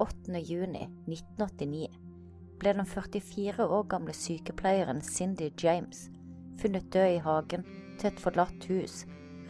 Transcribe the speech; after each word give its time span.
8. 0.00 0.32
juni 0.48 0.86
1989 1.12 1.88
ble 2.60 2.72
den 2.72 2.86
44 2.88 3.66
år 3.68 3.82
gamle 3.92 4.14
sykepleieren 4.16 5.02
Cindy 5.04 5.50
James 5.60 6.06
funnet 6.62 6.86
død 6.94 7.16
i 7.16 7.18
hagen 7.20 7.66
til 7.98 8.08
et 8.08 8.22
forlatt 8.22 8.64
hus 8.70 9.02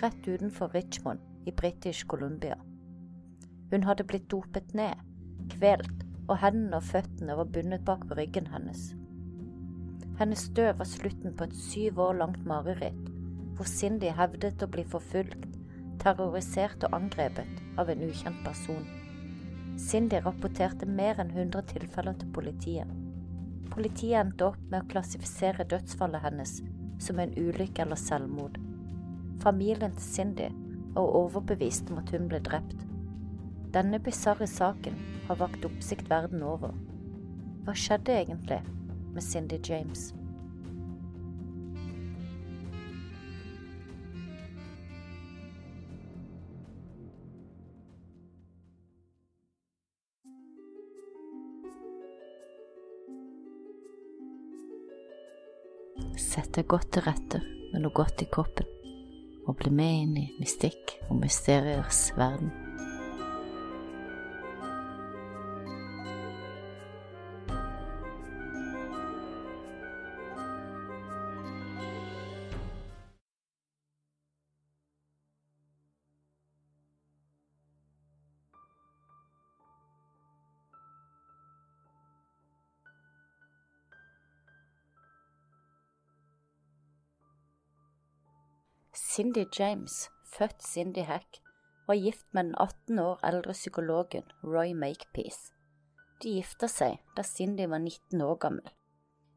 rett 0.03 0.27
utenfor 0.27 0.75
Richmond 0.75 1.23
i 1.47 1.55
British 1.55 2.03
Columbia. 2.11 2.57
Hun 3.71 3.87
hadde 3.87 4.09
blitt 4.11 4.27
dopet 4.33 4.75
ned, 4.75 4.99
kvelt, 5.55 6.03
og 6.27 6.41
hendene 6.43 6.81
og 6.81 6.89
føttene 6.89 7.37
var 7.39 7.53
bundet 7.55 7.87
bak 7.87 8.03
på 8.09 8.19
ryggen 8.19 8.51
hennes. 8.51 8.89
Hennes 10.19 10.49
død 10.59 10.73
var 10.81 10.91
slutten 10.97 11.37
på 11.37 11.47
et 11.47 11.55
syv 11.71 12.03
år 12.09 12.19
langt 12.25 12.43
mareritt, 12.43 13.05
hvor 13.55 13.71
Cindy 13.71 14.11
hevdet 14.19 14.67
å 14.67 14.71
bli 14.75 14.83
forfulgt, 14.83 15.47
terrorisert 16.03 16.83
og 16.89 16.99
angrepet 16.99 17.63
av 17.79 17.95
en 17.95 18.03
ukjent 18.11 18.43
person. 18.43 18.83
Cindy 19.81 20.21
rapporterte 20.21 20.87
mer 20.87 21.19
enn 21.23 21.31
100 21.33 21.63
tilfeller 21.73 22.19
til 22.21 22.29
politiet. 22.37 22.91
Politiet 23.73 24.19
endte 24.21 24.51
opp 24.51 24.61
med 24.69 24.83
å 24.83 24.91
klassifisere 24.91 25.65
dødsfallet 25.71 26.25
hennes 26.27 26.59
som 27.01 27.23
en 27.23 27.33
ulykke 27.39 27.87
eller 27.87 27.99
selvmord. 27.99 28.59
Familien 29.41 29.95
til 29.97 30.05
Cindy 30.05 30.51
var 30.93 31.17
overbevist 31.23 31.89
om 31.91 32.03
at 32.03 32.13
hun 32.13 32.29
ble 32.29 32.43
drept. 32.45 32.85
Denne 33.73 34.03
bisarre 34.05 34.49
saken 34.51 34.99
har 35.29 35.41
vakt 35.41 35.65
oppsikt 35.65 36.11
verden 36.13 36.45
over. 36.45 36.75
Hva 37.65 37.77
skjedde 37.79 38.19
egentlig 38.21 38.61
med 39.15 39.25
Cindy 39.25 39.63
James? 39.65 40.11
Sett 56.31 56.53
deg 56.55 56.69
godt 56.71 56.93
til 56.95 57.03
rette 57.09 57.41
med 57.73 57.83
noe 57.83 57.95
godt 57.95 58.23
i 58.23 58.29
kroppen, 58.31 58.69
og 59.51 59.57
bli 59.59 59.73
med 59.75 59.97
inn 60.05 60.19
i 60.21 60.27
mystikk 60.39 60.93
og 61.09 61.17
mysteriers 61.25 62.05
verden. 62.15 62.53
Cindy 89.11 89.45
James, 89.59 90.11
født 90.25 90.63
Cindy 90.63 91.03
Hack, 91.03 91.41
var 91.87 91.95
gift 91.95 92.27
med 92.33 92.45
den 92.45 92.55
18 92.55 92.99
år 92.99 93.19
eldre 93.27 93.53
psykologen 93.53 94.23
Roy 94.45 94.73
Makepeace. 94.73 95.51
De 96.23 96.37
gifta 96.37 96.69
seg 96.71 97.01
da 97.17 97.25
Cindy 97.27 97.67
var 97.67 97.83
19 97.83 98.23
år 98.23 98.37
gammel. 98.45 98.71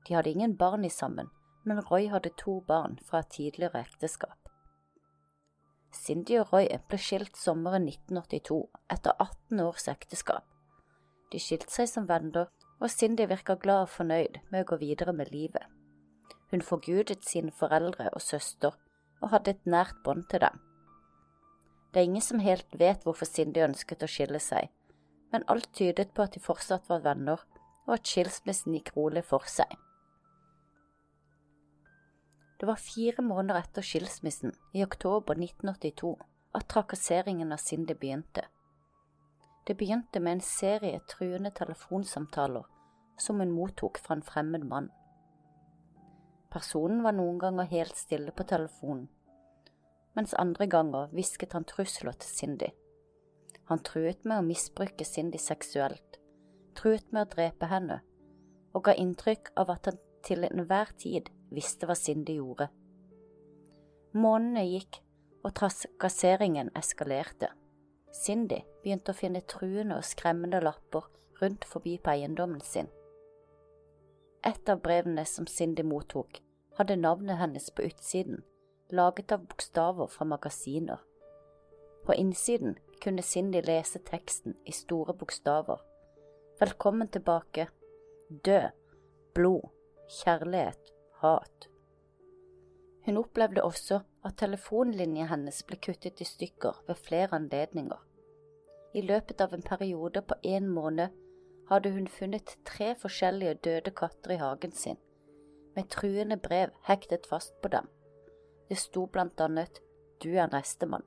De 0.05 0.13
hadde 0.13 0.29
ingen 0.29 0.53
barn 0.57 0.85
i 0.85 0.91
sammen, 0.93 1.31
men 1.65 1.81
Roy 1.89 2.05
hadde 2.13 2.35
to 2.37 2.59
barn 2.67 2.99
fra 3.07 3.23
et 3.23 3.31
tidligere 3.33 3.81
ekteskap. 3.81 4.51
Cindy 6.03 6.37
og 6.43 6.53
Roy 6.53 6.69
ble 6.89 7.01
skilt 7.01 7.41
sommeren 7.41 7.89
1982, 7.89 8.61
etter 8.93 9.17
18 9.17 9.65
års 9.65 9.89
ekteskap. 9.89 10.45
De 11.31 11.41
skilte 11.41 11.73
seg 11.73 11.89
som 11.89 12.09
venner, 12.13 12.53
og 12.77 12.93
Cindy 12.93 13.25
virka 13.25 13.57
glad 13.57 13.87
og 13.87 13.93
fornøyd 13.97 14.37
med 14.51 14.67
å 14.67 14.71
gå 14.75 14.81
videre 14.85 15.17
med 15.17 15.33
livet. 15.33 15.65
Hun 16.53 16.61
forgudet 16.61 17.23
sine 17.25 17.49
foreldre 17.57 18.13
og 18.13 18.21
søster 18.21 18.77
og 19.23 19.31
hadde 19.31 19.55
et 19.55 19.65
nært 19.69 19.95
bånd 20.03 20.27
til 20.29 20.43
dem. 20.43 20.59
Det 21.93 22.01
er 22.01 22.09
ingen 22.09 22.25
som 22.25 22.41
helt 22.43 22.75
vet 22.79 23.05
hvorfor 23.05 23.29
Cindy 23.29 23.63
ønsket 23.63 24.03
å 24.03 24.09
skille 24.09 24.41
seg, 24.43 24.69
men 25.31 25.45
alt 25.47 25.69
tydet 25.77 26.11
på 26.13 26.25
at 26.25 26.35
de 26.35 26.43
fortsatt 26.43 26.89
var 26.89 27.05
venner, 27.05 27.41
og 27.87 27.95
at 27.97 28.07
skilsmissen 28.07 28.75
gikk 28.75 28.93
rolig 28.97 29.23
for 29.27 29.45
seg. 29.49 29.71
Det 32.59 32.67
var 32.69 32.79
fire 32.79 33.23
måneder 33.25 33.59
etter 33.59 33.85
skilsmissen, 33.85 34.53
i 34.73 34.83
oktober 34.85 35.35
1982, 35.35 36.13
at 36.55 36.67
trakasseringen 36.71 37.51
av 37.51 37.59
Cindy 37.59 37.95
begynte. 37.97 38.45
Det 39.67 39.75
begynte 39.79 40.19
med 40.19 40.37
en 40.37 40.45
serie 40.45 41.01
truende 41.09 41.51
telefonsamtaler 41.55 42.65
som 43.19 43.39
hun 43.39 43.53
mottok 43.53 43.99
fra 44.01 44.17
en 44.17 44.25
fremmed 44.25 44.65
mann. 44.67 44.89
Personen 46.53 47.01
var 47.01 47.15
noen 47.17 47.39
ganger 47.41 47.65
helt 47.71 47.97
stille 47.97 48.31
på 48.31 48.45
telefonen, 48.45 49.07
mens 50.13 50.35
andre 50.37 50.67
ganger 50.69 51.09
hvisket 51.09 51.55
han 51.57 51.65
trusler 51.65 52.13
til 52.21 52.29
Cindy. 52.29 52.69
Han 53.71 53.81
truet 53.81 54.21
med 54.27 54.37
å 54.37 54.45
misbruke 54.45 55.07
Cindy 55.07 55.41
seksuelt, 55.41 56.19
truet 56.77 57.09
med 57.09 57.25
å 57.25 57.31
drepe 57.33 57.71
henne, 57.71 58.03
og 58.77 58.85
ga 58.85 58.93
inntrykk 59.01 59.49
av 59.57 59.73
at 59.73 59.89
han 59.89 59.99
til 60.23 60.45
enhver 60.45 60.93
tid 61.01 61.33
visste 61.53 61.89
hva 61.89 61.97
Cindy 61.97 62.37
gjorde. 62.37 62.69
Månedene 64.13 64.67
gikk, 64.69 65.01
og 65.43 65.51
trakasseringen 65.57 66.69
eskalerte. 66.79 67.49
Cindy 68.13 68.61
begynte 68.83 69.11
å 69.11 69.17
finne 69.17 69.41
truende 69.49 69.97
og 69.97 70.05
skremmende 70.07 70.61
lapper 70.63 71.09
rundt 71.41 71.65
forbi 71.67 71.97
på 71.97 72.13
eiendommen 72.13 72.61
sin. 72.63 72.87
Et 74.45 74.69
av 74.69 74.81
brevene 74.83 75.23
som 75.25 75.45
Cindy 75.47 75.85
mottok, 75.87 76.41
hadde 76.75 76.97
navnet 76.99 77.37
hennes 77.39 77.69
på 77.71 77.85
utsiden, 77.87 78.41
laget 78.91 79.31
av 79.31 79.45
bokstaver 79.47 80.09
fra 80.11 80.25
magasiner. 80.27 80.99
På 82.03 82.13
innsiden 82.13 82.75
kunne 83.03 83.23
Cindy 83.23 83.61
lese 83.63 84.01
teksten 84.03 84.57
i 84.65 84.75
store 84.75 85.15
bokstaver. 85.15 85.79
Velkommen 86.59 87.07
tilbake. 87.07 87.69
Død. 88.29 88.75
Blod. 89.33 89.69
Kjærlighet. 90.19 90.91
Hat. 91.21 91.69
Hun 93.05 93.23
opplevde 93.23 93.63
også 93.63 94.01
at 94.27 94.37
telefonlinjen 94.43 95.31
hennes 95.31 95.63
ble 95.63 95.79
kuttet 95.79 96.19
i 96.19 96.27
stykker 96.27 96.83
ved 96.87 96.99
flere 96.99 97.31
anledninger. 97.39 97.99
I 98.93 99.07
løpet 99.07 99.39
av 99.41 99.55
en 99.55 99.63
periode 99.63 100.21
på 100.21 100.35
en 100.43 100.67
måned 100.67 101.15
hadde 101.69 101.91
hun 101.95 102.07
funnet 102.07 102.57
tre 102.65 102.93
forskjellige 102.99 103.53
døde 103.65 103.91
katter 103.91 104.35
i 104.35 104.41
hagen 104.41 104.71
sin, 104.71 104.99
med 105.75 105.89
truende 105.89 106.37
brev 106.37 106.73
hektet 106.87 107.27
fast 107.29 107.55
på 107.61 107.71
dem. 107.73 107.87
Det 108.69 108.77
sto 108.77 109.05
blant 109.05 109.41
annet 109.41 109.81
Du 110.23 110.29
er 110.29 110.47
nestemann. 110.51 111.03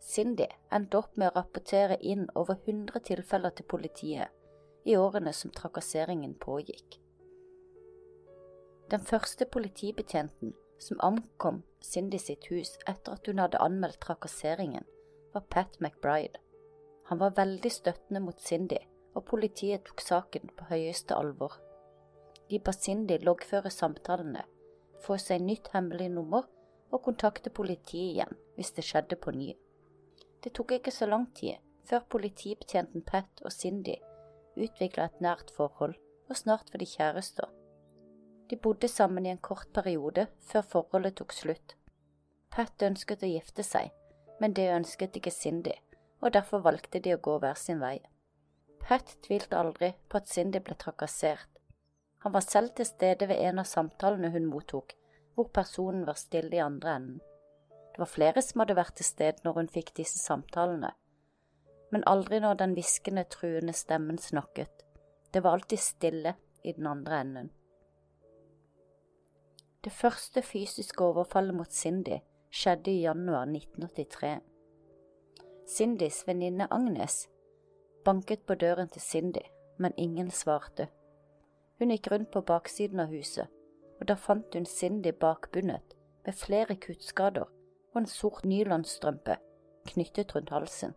Cindy 0.00 0.46
endte 0.72 0.98
opp 0.98 1.16
med 1.16 1.30
å 1.30 1.36
rapportere 1.38 1.96
inn 2.00 2.26
over 2.34 2.56
100 2.66 3.04
tilfeller 3.08 3.52
til 3.56 3.68
politiet 3.68 4.28
i 4.88 4.96
årene 4.96 5.32
som 5.36 5.52
trakasseringen 5.52 6.34
pågikk. 6.40 6.98
Den 8.90 9.00
første 9.06 9.46
politibetjenten 9.46 10.54
som 10.80 11.00
ankom 11.04 11.62
Cindy 11.80 12.18
sitt 12.18 12.48
hus 12.50 12.74
etter 12.88 13.16
at 13.16 13.28
hun 13.28 13.38
hadde 13.38 13.60
anmeldt 13.62 14.00
trakasseringen, 14.04 14.84
var 15.32 15.44
Pat 15.52 15.76
McBride. 15.80 16.40
Han 17.08 17.20
var 17.20 17.36
veldig 17.36 17.70
støttende 17.72 18.20
mot 18.24 18.40
Cindy 18.40 18.80
og 19.14 19.24
politiet 19.26 19.84
tok 19.86 20.02
saken 20.04 20.52
på 20.56 20.68
høyeste 20.70 21.16
alvor. 21.16 21.56
De 22.50 22.58
ba 22.58 22.72
Cindy 22.74 23.18
loggføre 23.22 23.70
samtalene, 23.70 24.42
få 25.04 25.16
seg 25.22 25.42
nytt 25.44 25.70
hemmelig 25.74 26.10
nummer 26.14 26.48
og 26.90 27.02
kontakte 27.06 27.50
politiet 27.54 28.16
igjen 28.16 28.38
hvis 28.56 28.74
det 28.76 28.86
skjedde 28.86 29.18
på 29.22 29.34
ny. 29.34 29.52
Det 30.42 30.52
tok 30.56 30.78
ikke 30.78 30.94
så 30.94 31.06
lang 31.06 31.28
tid 31.36 31.60
før 31.86 32.06
politibetjenten 32.12 33.02
Pat 33.06 33.42
og 33.44 33.52
Cindy 33.54 33.96
utvikla 34.56 35.06
et 35.08 35.20
nært 35.22 35.50
forhold, 35.54 35.94
og 36.28 36.36
snart 36.36 36.70
var 36.72 36.82
de 36.82 36.86
kjærester. 36.86 37.48
De 38.50 38.56
bodde 38.56 38.88
sammen 38.88 39.26
i 39.26 39.30
en 39.30 39.38
kort 39.38 39.68
periode 39.74 40.26
før 40.50 40.66
forholdet 40.72 41.16
tok 41.20 41.32
slutt. 41.32 41.76
Pat 42.50 42.82
ønsket 42.82 43.22
å 43.22 43.30
gifte 43.30 43.62
seg, 43.62 43.92
men 44.40 44.54
det 44.56 44.72
ønsket 44.74 45.16
ikke 45.16 45.30
Cindy, 45.34 45.76
og 46.20 46.34
derfor 46.34 46.64
valgte 46.66 46.98
de 46.98 47.14
å 47.14 47.22
gå 47.22 47.38
hver 47.38 47.58
sin 47.58 47.78
vei. 47.82 47.98
Pat 48.80 49.16
tvilte 49.22 49.58
aldri 49.58 49.92
på 50.08 50.20
at 50.20 50.28
Cindy 50.28 50.60
ble 50.64 50.74
trakassert. 50.78 51.48
Han 52.24 52.32
var 52.32 52.44
selv 52.44 52.74
til 52.76 52.88
stede 52.88 53.28
ved 53.30 53.40
en 53.48 53.62
av 53.62 53.68
samtalene 53.68 54.32
hun 54.34 54.48
mottok, 54.50 54.94
hvor 55.34 55.48
personen 55.54 56.06
var 56.08 56.18
stille 56.20 56.56
i 56.56 56.64
andre 56.64 56.96
enden. 56.96 57.20
Det 57.92 58.02
var 58.02 58.10
flere 58.10 58.42
som 58.44 58.60
hadde 58.62 58.76
vært 58.76 58.96
til 58.98 59.08
stede 59.08 59.44
når 59.44 59.56
hun 59.56 59.70
fikk 59.72 59.94
disse 59.96 60.20
samtalene, 60.20 60.92
men 61.90 62.04
aldri 62.06 62.40
når 62.40 62.60
den 62.60 62.74
hviskende, 62.76 63.24
truende 63.24 63.72
stemmen 63.74 64.18
snakket. 64.18 64.84
Det 65.32 65.42
var 65.44 65.58
alltid 65.58 65.78
stille 65.78 66.34
i 66.62 66.72
den 66.76 66.86
andre 66.86 67.20
enden. 67.20 67.50
Det 69.84 69.92
første 69.92 70.42
fysiske 70.42 71.04
overfallet 71.04 71.56
mot 71.56 71.72
Cindy 71.72 72.20
skjedde 72.52 72.92
i 72.92 73.02
januar 73.06 73.48
1983. 73.48 74.34
Cindys 75.70 76.26
venninne 76.28 76.66
Agnes 76.70 77.22
banket 78.04 78.46
på 78.46 78.54
døren 78.54 78.88
til 78.88 79.02
Cindy, 79.02 79.44
men 79.78 79.96
ingen 79.96 80.30
svarte. 80.30 80.88
Hun 81.78 81.90
gikk 81.94 82.10
rundt 82.12 82.30
på 82.32 82.42
baksiden 82.44 83.00
av 83.00 83.12
huset, 83.12 83.48
og 84.00 84.08
da 84.08 84.16
fant 84.16 84.54
hun 84.54 84.66
Cindy 84.66 85.12
bakbundet 85.12 85.94
med 86.26 86.36
flere 86.36 86.76
kuttskader 86.76 87.48
og 87.90 88.00
en 88.00 88.06
sort 88.06 88.44
nylonstrømpe 88.44 89.36
knyttet 89.88 90.34
rundt 90.36 90.50
halsen. 90.50 90.94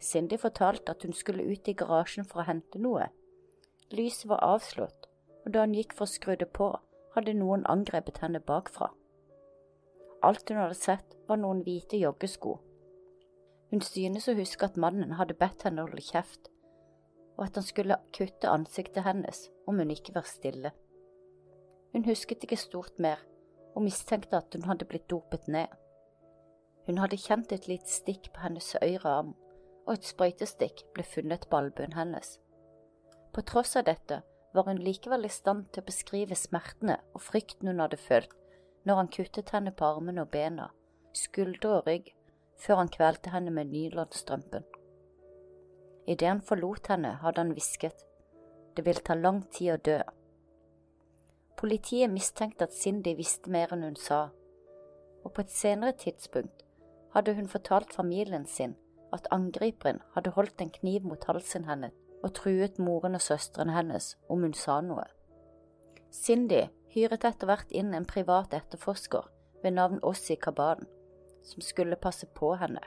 Cindy 0.00 0.38
fortalte 0.38 0.92
at 0.92 1.02
hun 1.02 1.12
skulle 1.12 1.44
ut 1.44 1.68
i 1.68 1.74
garasjen 1.74 2.26
for 2.28 2.42
å 2.42 2.48
hente 2.48 2.78
noe. 2.78 3.08
Lyset 3.94 4.28
var 4.28 4.44
avslått, 4.44 5.08
og 5.44 5.54
da 5.54 5.64
hun 5.64 5.74
gikk 5.76 5.94
for 5.96 6.06
å 6.06 6.14
skru 6.14 6.36
det 6.40 6.50
på, 6.56 6.70
hadde 7.14 7.36
noen 7.38 7.64
angrepet 7.70 8.20
henne 8.22 8.40
bakfra. 8.40 8.90
Alt 10.24 10.50
hun 10.50 10.60
hadde 10.60 10.78
sett, 10.78 11.16
var 11.28 11.40
noen 11.40 11.62
hvite 11.64 12.00
joggesko. 12.00 12.58
Hun 13.74 13.80
synes 13.82 14.28
å 14.30 14.36
huske 14.38 14.68
at 14.68 14.76
mannen 14.78 15.16
hadde 15.18 15.34
bedt 15.34 15.64
henne 15.66 15.82
holde 15.82 16.02
kjeft, 16.06 16.46
og 17.34 17.48
at 17.48 17.56
han 17.58 17.64
skulle 17.66 17.96
kutte 18.14 18.46
ansiktet 18.46 19.02
hennes 19.02 19.48
om 19.66 19.80
hun 19.82 19.90
ikke 19.90 20.14
var 20.14 20.28
stille. 20.30 20.70
Hun 21.90 22.06
husket 22.06 22.46
ikke 22.46 22.60
stort 22.60 23.02
mer, 23.02 23.18
og 23.74 23.82
mistenkte 23.82 24.38
at 24.38 24.54
hun 24.54 24.68
hadde 24.70 24.86
blitt 24.86 25.08
dopet 25.10 25.50
ned. 25.50 25.74
Hun 26.86 27.02
hadde 27.02 27.18
kjent 27.18 27.50
et 27.50 27.66
lite 27.66 27.90
stikk 27.90 28.30
på 28.30 28.46
hennes 28.46 28.70
høyre 28.78 29.10
arm, 29.10 29.34
og 29.88 29.96
et 29.96 30.06
sprøytestikk 30.06 30.86
ble 30.94 31.02
funnet 31.10 31.50
på 31.50 31.64
albuen 31.64 31.98
hennes. 31.98 32.36
På 33.34 33.42
tross 33.42 33.74
av 33.74 33.88
dette 33.90 34.22
var 34.54 34.70
hun 34.70 34.86
likevel 34.86 35.26
i 35.26 35.34
stand 35.34 35.72
til 35.72 35.82
å 35.82 35.90
beskrive 35.90 36.38
smertene 36.38 37.00
og 37.10 37.26
frykten 37.26 37.74
hun 37.74 37.82
hadde 37.82 37.98
følt 37.98 38.38
når 38.86 39.02
han 39.02 39.16
kuttet 39.18 39.50
henne 39.50 39.74
på 39.74 39.96
armene 39.96 40.22
og 40.22 40.30
bena, 40.30 40.70
skuldre 41.10 41.80
og 41.80 41.88
rygg, 41.90 42.14
før 42.60 42.82
han 42.82 42.92
kvelte 42.92 43.32
henne 43.34 43.52
med 43.54 43.72
nylonstrømpen. 43.72 44.66
Idet 46.06 46.28
han 46.28 46.42
forlot 46.44 46.90
henne, 46.92 47.16
hadde 47.22 47.40
han 47.40 47.54
hvisket, 47.56 48.04
det 48.76 48.84
vil 48.86 49.00
ta 49.06 49.16
lang 49.16 49.42
tid 49.54 49.74
å 49.74 49.80
dø. 49.88 49.98
Politiet 51.56 52.12
mistenkte 52.12 52.66
at 52.66 52.76
Cindy 52.76 53.14
visste 53.16 53.50
mer 53.50 53.72
enn 53.72 53.86
hun 53.86 53.96
sa, 53.96 54.28
og 55.24 55.32
på 55.32 55.44
et 55.44 55.54
senere 55.54 55.94
tidspunkt 55.96 56.64
hadde 57.14 57.34
hun 57.38 57.48
fortalt 57.48 57.94
familien 57.94 58.44
sin 58.50 58.74
at 59.14 59.28
angriperen 59.32 60.02
hadde 60.16 60.34
holdt 60.34 60.60
en 60.60 60.72
kniv 60.74 61.06
mot 61.06 61.24
halsen 61.30 61.68
hennes 61.70 61.94
og 62.24 62.32
truet 62.38 62.78
moren 62.80 63.16
og 63.18 63.22
søsteren 63.22 63.72
hennes 63.74 64.14
om 64.32 64.42
hun 64.42 64.54
sa 64.56 64.80
noe. 64.84 65.04
Cindy 66.14 66.64
hyret 66.94 67.26
etter 67.28 67.48
hvert 67.50 67.72
inn 67.74 67.92
en 67.94 68.06
privat 68.08 68.54
etterforsker 68.56 69.28
ved 69.62 69.76
navn 69.76 70.00
Ossi 70.02 70.36
Kabaden, 70.40 70.88
som 71.44 71.62
skulle 71.62 72.00
passe 72.00 72.26
på 72.26 72.54
henne. 72.60 72.82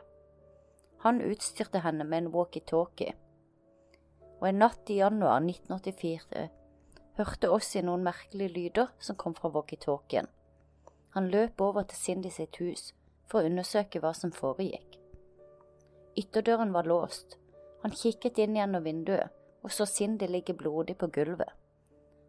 Han 1.05 1.21
utstyrte 1.21 1.79
henne 1.85 2.03
med 2.03 2.23
en 2.23 2.31
walkietalkie, 2.33 3.13
og 4.39 4.47
en 4.49 4.59
natt 4.61 4.89
i 4.89 4.99
januar 4.99 5.39
1984 5.41 6.47
hørte 7.17 7.49
Ossi 7.49 7.81
noen 7.81 8.03
merkelige 8.05 8.53
lyder 8.53 8.91
som 8.99 9.17
kom 9.17 9.33
fra 9.37 9.49
walkietalkien. 9.53 10.27
Han 11.15 11.31
løp 11.33 11.61
over 11.61 11.87
til 11.89 11.97
Cindy 11.97 12.29
sitt 12.33 12.59
hus 12.61 12.91
for 13.29 13.41
å 13.41 13.49
undersøke 13.49 14.01
hva 14.03 14.13
som 14.13 14.33
foregikk. 14.33 14.99
Ytterdøren 16.17 16.73
var 16.73 16.89
låst. 16.89 17.37
Han 17.81 17.93
kikket 17.93 18.37
inn 18.41 18.57
gjennom 18.57 18.85
vinduet 18.85 19.33
og 19.67 19.73
så 19.73 19.85
Cindy 19.85 20.27
ligge 20.27 20.53
blodig 20.53 20.97
på 20.97 21.07
gulvet. 21.07 21.49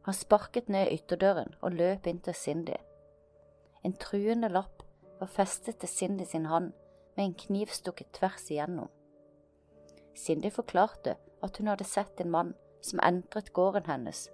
Han 0.02 0.14
sparket 0.14 0.68
ned 0.72 0.92
ytterdøren 0.92 1.52
og 1.60 1.76
løp 1.76 2.06
inn 2.10 2.20
til 2.24 2.34
Cindy. 2.34 2.78
En 3.84 3.94
truende 3.94 4.48
lapp 4.50 4.77
var 5.20 5.30
festet 5.32 5.80
til 5.80 5.88
Cindy 5.88 6.24
sin 6.24 6.46
hånd 6.46 6.72
med 7.16 7.24
en 7.24 7.34
kniv 7.34 7.72
stukket 7.74 8.12
tvers 8.14 8.46
igjennom. 8.50 8.88
Cindy 10.14 10.50
forklarte 10.50 11.16
at 11.42 11.58
hun 11.58 11.70
hadde 11.70 11.86
sett 11.86 12.20
en 12.20 12.30
mann 12.30 12.54
som 12.82 13.02
entret 13.02 13.52
gården 13.52 13.86
hennes, 13.86 14.28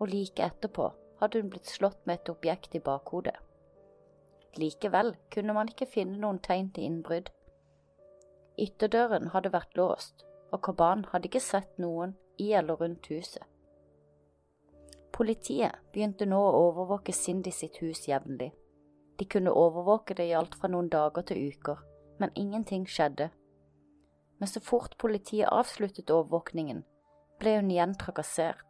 og 0.00 0.08
like 0.12 0.44
etterpå 0.44 0.90
hadde 1.20 1.40
hun 1.40 1.52
blitt 1.52 1.70
slått 1.70 2.00
med 2.06 2.20
et 2.20 2.32
objekt 2.32 2.74
i 2.74 2.80
bakhodet. 2.80 3.36
Likevel 4.56 5.14
kunne 5.32 5.54
man 5.56 5.70
ikke 5.72 5.88
finne 5.88 6.18
noen 6.20 6.40
tegn 6.44 6.68
til 6.74 6.88
innbrudd. 6.88 7.30
Ytterdøren 8.60 9.30
hadde 9.32 9.52
vært 9.52 9.76
låst, 9.78 10.26
og 10.52 10.60
Kaban 10.66 11.06
hadde 11.12 11.30
ikke 11.30 11.40
sett 11.40 11.78
noen 11.80 12.16
i 12.40 12.52
eller 12.52 12.76
rundt 12.80 13.08
huset. 13.08 13.44
Politiet 15.12 15.76
begynte 15.92 16.26
nå 16.28 16.40
å 16.40 16.66
overvåke 16.68 17.12
Cindy 17.16 17.52
sitt 17.52 17.78
hus 17.84 18.06
jevnlig. 18.08 18.50
De 19.18 19.24
kunne 19.24 19.52
overvåke 19.52 20.14
det 20.14 20.26
i 20.30 20.34
alt 20.36 20.54
fra 20.58 20.70
noen 20.72 20.88
dager 20.92 21.24
til 21.28 21.48
uker, 21.52 21.80
men 22.18 22.34
ingenting 22.34 22.86
skjedde. 22.88 23.30
Men 24.38 24.48
så 24.48 24.60
fort 24.60 24.96
politiet 24.98 25.50
avsluttet 25.52 26.10
overvåkningen, 26.10 26.84
ble 27.38 27.56
hun 27.58 27.70
igjen 27.70 27.94
trakassert. 27.98 28.64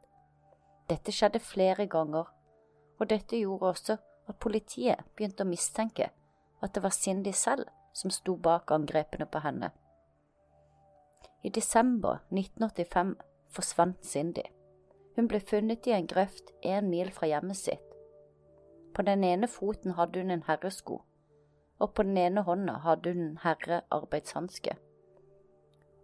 Dette 0.90 1.12
skjedde 1.14 1.40
flere 1.40 1.86
ganger, 1.86 2.26
og 2.98 3.08
dette 3.08 3.38
gjorde 3.38 3.70
også 3.74 3.96
at 4.28 4.40
politiet 4.42 5.04
begynte 5.16 5.44
å 5.44 5.48
mistenke 5.48 6.10
at 6.62 6.74
det 6.74 6.82
var 6.82 6.94
Cindy 6.94 7.32
selv 7.34 7.70
som 7.96 8.10
sto 8.10 8.36
bak 8.36 8.70
angrepene 8.72 9.26
på 9.26 9.42
henne. 9.44 9.70
I 11.42 11.50
desember 11.50 12.20
1985 12.30 13.16
forsvant 13.50 14.04
Cindy. 14.06 14.44
Hun 15.16 15.28
ble 15.28 15.40
funnet 15.40 15.86
i 15.86 15.96
en 15.96 16.06
grøft 16.08 16.52
en 16.62 16.88
mil 16.88 17.10
fra 17.12 17.28
hjemmet 17.28 17.58
sitt. 17.58 17.91
På 18.94 19.02
den 19.02 19.24
ene 19.24 19.48
foten 19.48 19.96
hadde 19.96 20.20
hun 20.20 20.30
en 20.30 20.44
herresko, 20.46 21.00
og 21.78 21.94
på 21.94 22.02
den 22.02 22.16
ene 22.16 22.42
hånda 22.42 22.72
hadde 22.84 23.12
hun 23.12 23.22
en 23.22 23.38
herrearbeidshanske. 23.42 24.76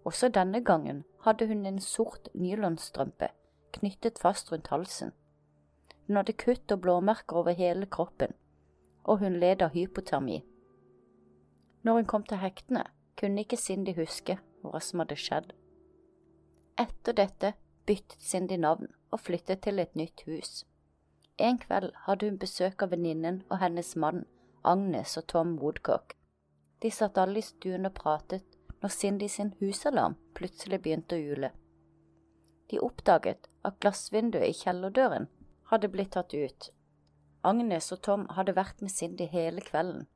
Også 0.05 0.29
denne 0.29 0.65
gangen 0.65 1.05
hadde 1.25 1.47
hun 1.47 1.67
en 1.67 1.81
sort 1.81 2.29
nylonstrømpe 2.35 3.29
knyttet 3.73 4.19
fast 4.19 4.53
rundt 4.53 4.69
halsen. 4.73 5.13
Hun 6.07 6.17
hadde 6.17 6.33
kutt 6.33 6.73
og 6.73 6.81
blåmerker 6.81 7.37
over 7.37 7.51
hele 7.51 7.87
kroppen, 7.87 8.33
og 9.05 9.19
hun 9.19 9.37
led 9.37 9.63
av 9.63 9.75
hypotermi. 9.77 10.43
Når 11.83 11.95
hun 11.95 12.09
kom 12.09 12.25
til 12.25 12.41
hektene, 12.41 12.85
kunne 13.21 13.45
ikke 13.45 13.57
Cindy 13.61 13.93
huske 13.97 14.39
hva 14.63 14.81
som 14.81 15.03
hadde 15.03 15.19
skjedd. 15.21 15.53
Etter 16.79 17.13
dette 17.13 17.53
byttet 17.87 18.23
Cindy 18.23 18.57
navn 18.57 18.89
og 19.11 19.21
flyttet 19.21 19.63
til 19.67 19.79
et 19.79 19.95
nytt 19.97 20.25
hus. 20.27 20.65
En 21.39 21.59
kveld 21.59 21.93
hadde 22.07 22.27
hun 22.27 22.39
besøk 22.43 22.83
av 22.83 22.91
venninnen 22.91 23.45
og 23.47 23.61
hennes 23.63 23.93
mann, 23.97 24.25
Agnes 24.67 25.15
og 25.21 25.29
Tom 25.31 25.55
Woodcock. 25.63 26.17
De 26.83 26.91
satt 26.91 27.19
alle 27.19 27.39
i 27.39 27.47
stuen 27.47 27.87
og 27.87 27.95
pratet 27.95 28.59
når 28.83 28.95
Cindy 28.95 29.29
sin 29.31 29.53
husalarm 29.61 30.17
plutselig 30.35 30.81
begynte 30.83 31.15
å 31.15 31.35
ule. 31.35 31.51
De 32.71 32.81
oppdaget 32.83 33.47
at 33.65 33.79
glassvinduet 33.83 34.51
i 34.51 34.57
kjellerdøren 34.59 35.29
hadde 35.71 35.91
blitt 35.93 36.13
tatt 36.17 36.35
ut. 36.35 36.71
Agnes 37.47 37.93
og 37.95 38.03
Tom 38.03 38.27
hadde 38.35 38.57
vært 38.59 38.83
med 38.83 38.93
Cindy 38.93 39.29
hele 39.31 39.63
kvelden, 39.63 40.09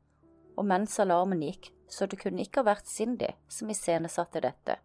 og 0.59 0.67
mens 0.69 0.99
alarmen 1.01 1.43
gikk, 1.47 1.71
så 1.89 2.09
det 2.11 2.19
kunne 2.19 2.43
ikke 2.43 2.63
ha 2.63 2.73
vært 2.73 2.91
Cindy 2.91 3.31
som 3.49 3.71
iscenesatte 3.71 4.43
dette. 4.43 4.81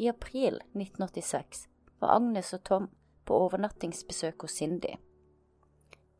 I 0.00 0.08
april 0.08 0.62
1986 0.72 1.66
var 2.00 2.16
Agnes 2.16 2.54
og 2.56 2.64
Tom 2.64 2.88
på 3.28 3.36
overnattingsbesøk 3.44 4.46
hos 4.46 4.56
Cindy. 4.56 4.96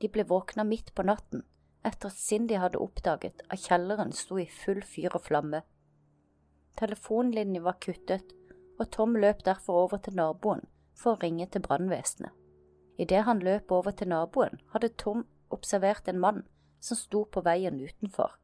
De 0.01 0.09
ble 0.09 0.25
våkna 0.25 0.65
midt 0.65 0.95
på 0.95 1.05
natten 1.05 1.45
etter 1.85 2.11
at 2.11 2.17
Cindy 2.21 2.59
hadde 2.61 2.81
oppdaget 2.81 3.43
at 3.49 3.63
kjelleren 3.63 4.13
sto 4.17 4.39
i 4.41 4.49
full 4.49 4.83
fyr 4.85 5.15
og 5.17 5.25
flamme. 5.29 5.63
Telefonlinjen 6.81 7.65
var 7.65 7.79
kuttet, 7.81 8.35
og 8.79 8.91
Tom 8.93 9.17
løp 9.17 9.45
derfor 9.45 9.85
over 9.85 10.01
til 10.01 10.17
naboen 10.17 10.63
for 10.97 11.15
å 11.15 11.21
ringe 11.23 11.47
til 11.53 11.65
brannvesenet. 11.65 12.33
Idet 13.01 13.25
han 13.25 13.41
løp 13.41 13.73
over 13.73 13.97
til 13.97 14.11
naboen, 14.13 14.61
hadde 14.73 14.93
Tom 15.01 15.25
observert 15.51 16.09
en 16.09 16.21
mann 16.21 16.43
som 16.81 16.97
sto 16.97 17.25
på 17.25 17.43
veien 17.45 17.81
utenfor, 17.81 18.37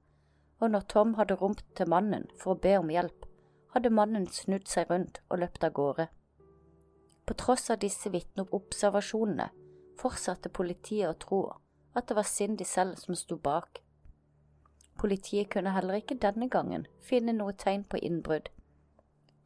og 0.60 0.72
når 0.72 0.86
Tom 0.92 1.14
hadde 1.20 1.36
ropt 1.40 1.64
til 1.76 1.88
mannen 1.92 2.24
for 2.40 2.54
å 2.54 2.60
be 2.60 2.76
om 2.80 2.92
hjelp, 2.92 3.28
hadde 3.76 3.92
mannen 3.92 4.24
snudd 4.32 4.68
seg 4.68 4.88
rundt 4.90 5.20
og 5.28 5.42
løpt 5.42 5.64
av 5.64 5.74
gårde. 5.76 6.08
På 7.26 7.36
tross 7.36 7.68
av 7.72 7.80
disse 7.84 8.08
vitneobservasjonene 8.12 9.50
fortsatte 10.00 10.48
politiet 10.48 11.08
å 11.10 11.18
tro 11.26 11.40
at 11.96 12.08
det 12.08 12.16
var 12.18 12.28
Cindy 12.28 12.64
selv 12.64 13.00
som 13.00 13.16
sto 13.16 13.36
bak. 13.36 13.80
Politiet 14.98 15.50
kunne 15.52 15.72
heller 15.72 16.00
ikke 16.00 16.18
denne 16.20 16.48
gangen 16.52 16.86
finne 17.04 17.32
noe 17.36 17.56
tegn 17.56 17.84
på 17.88 18.00
innbrudd, 18.00 18.50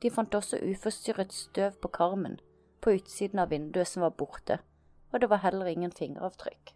de 0.03 0.11
fant 0.11 0.35
også 0.35 0.57
uforstyrret 0.65 1.33
støv 1.33 1.77
på 1.83 1.89
karmen 1.93 2.39
på 2.81 2.95
utsiden 2.97 3.43
av 3.43 3.51
vinduet 3.53 3.89
som 3.89 4.05
var 4.07 4.17
borte, 4.17 4.57
og 5.13 5.21
det 5.21 5.29
var 5.29 5.43
heller 5.45 5.69
ingen 5.69 5.93
fingeravtrykk. 5.93 6.73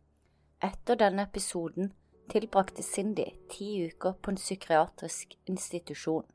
Etter 0.65 0.99
denne 1.01 1.25
episoden 1.25 1.95
tilbrakte 2.33 2.85
Cindy 2.85 3.31
ti 3.53 3.71
uker 3.89 4.19
på 4.21 4.33
en 4.33 4.41
psykiatrisk 4.41 5.39
institusjon. 5.49 6.27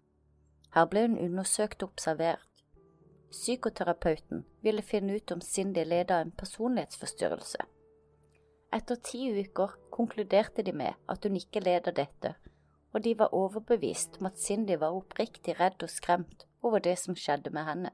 Her 0.74 0.90
ble 0.90 1.06
hun 1.06 1.18
undersøkt 1.18 1.84
og 1.84 1.94
observert. 1.94 2.49
Psykoterapeuten 3.32 4.46
ville 4.62 4.82
finne 4.82 5.16
ut 5.16 5.32
om 5.32 5.42
Cindy 5.42 5.84
led 5.86 6.12
en 6.12 6.32
personlighetsforstyrrelse. 6.32 7.66
Etter 8.74 8.96
ti 8.96 9.22
uker 9.34 9.76
konkluderte 9.94 10.64
de 10.66 10.74
med 10.74 10.98
at 11.10 11.24
hun 11.26 11.38
ikke 11.38 11.62
led 11.62 11.90
dette, 11.94 12.34
og 12.94 13.04
de 13.06 13.16
var 13.18 13.34
overbevist 13.34 14.18
om 14.20 14.30
at 14.30 14.40
Cindy 14.42 14.78
var 14.82 14.98
oppriktig 14.98 15.60
redd 15.60 15.84
og 15.86 15.90
skremt 15.94 16.46
over 16.62 16.80
det 16.80 16.98
som 17.00 17.18
skjedde 17.18 17.54
med 17.54 17.66
henne. 17.70 17.92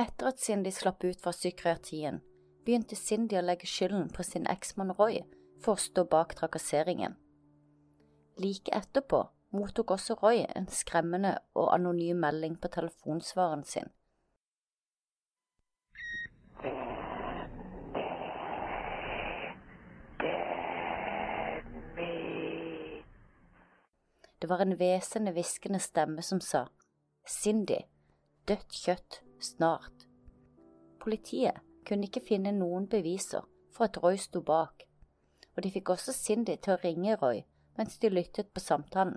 Etter 0.00 0.32
at 0.32 0.40
Cindy 0.40 0.72
slapp 0.72 1.04
ut 1.04 1.20
fra 1.20 1.34
psykiatrien, 1.36 2.22
begynte 2.64 2.96
Cindy 2.96 3.36
å 3.36 3.44
legge 3.44 3.68
skylden 3.68 4.08
på 4.08 4.24
sin 4.24 4.48
eksmann 4.48 4.94
Roy 4.96 5.20
for 5.60 5.76
å 5.76 5.84
stå 5.84 6.04
bak 6.08 6.34
trakasseringen. 6.38 7.18
Like 8.40 8.72
etterpå 8.72 9.26
mottok 9.52 9.90
også 9.90 10.16
Roy 10.22 10.44
en 10.56 10.68
skremmende 10.68 11.36
og 11.54 11.74
anonym 11.74 12.20
melding 12.24 12.58
på 12.60 12.68
telefonsvareren 12.68 13.64
sin. 13.64 13.90
Det 24.42 24.48
var 24.50 24.58
en 24.64 24.74
hvesende, 24.74 25.32
hviskende 25.32 25.78
stemme 25.78 26.22
som 26.22 26.40
sa 26.42 26.64
Cindy, 27.28 27.78
dødt 28.48 28.72
kjøtt, 28.74 29.20
snart. 29.38 30.08
Politiet 31.00 31.60
kunne 31.86 32.08
ikke 32.08 32.24
finne 32.26 32.50
noen 32.56 32.88
beviser 32.90 33.46
for 33.70 33.86
at 33.86 34.00
Roy 34.02 34.18
sto 34.18 34.42
bak, 34.42 34.82
og 35.54 35.62
de 35.62 35.70
fikk 35.70 35.94
også 35.94 36.14
Cindy 36.16 36.56
til 36.58 36.74
å 36.74 36.80
ringe 36.82 37.14
Roy 37.20 37.44
mens 37.78 37.98
de 37.98 38.10
lyttet 38.10 38.50
på 38.52 38.60
samtalen, 38.60 39.16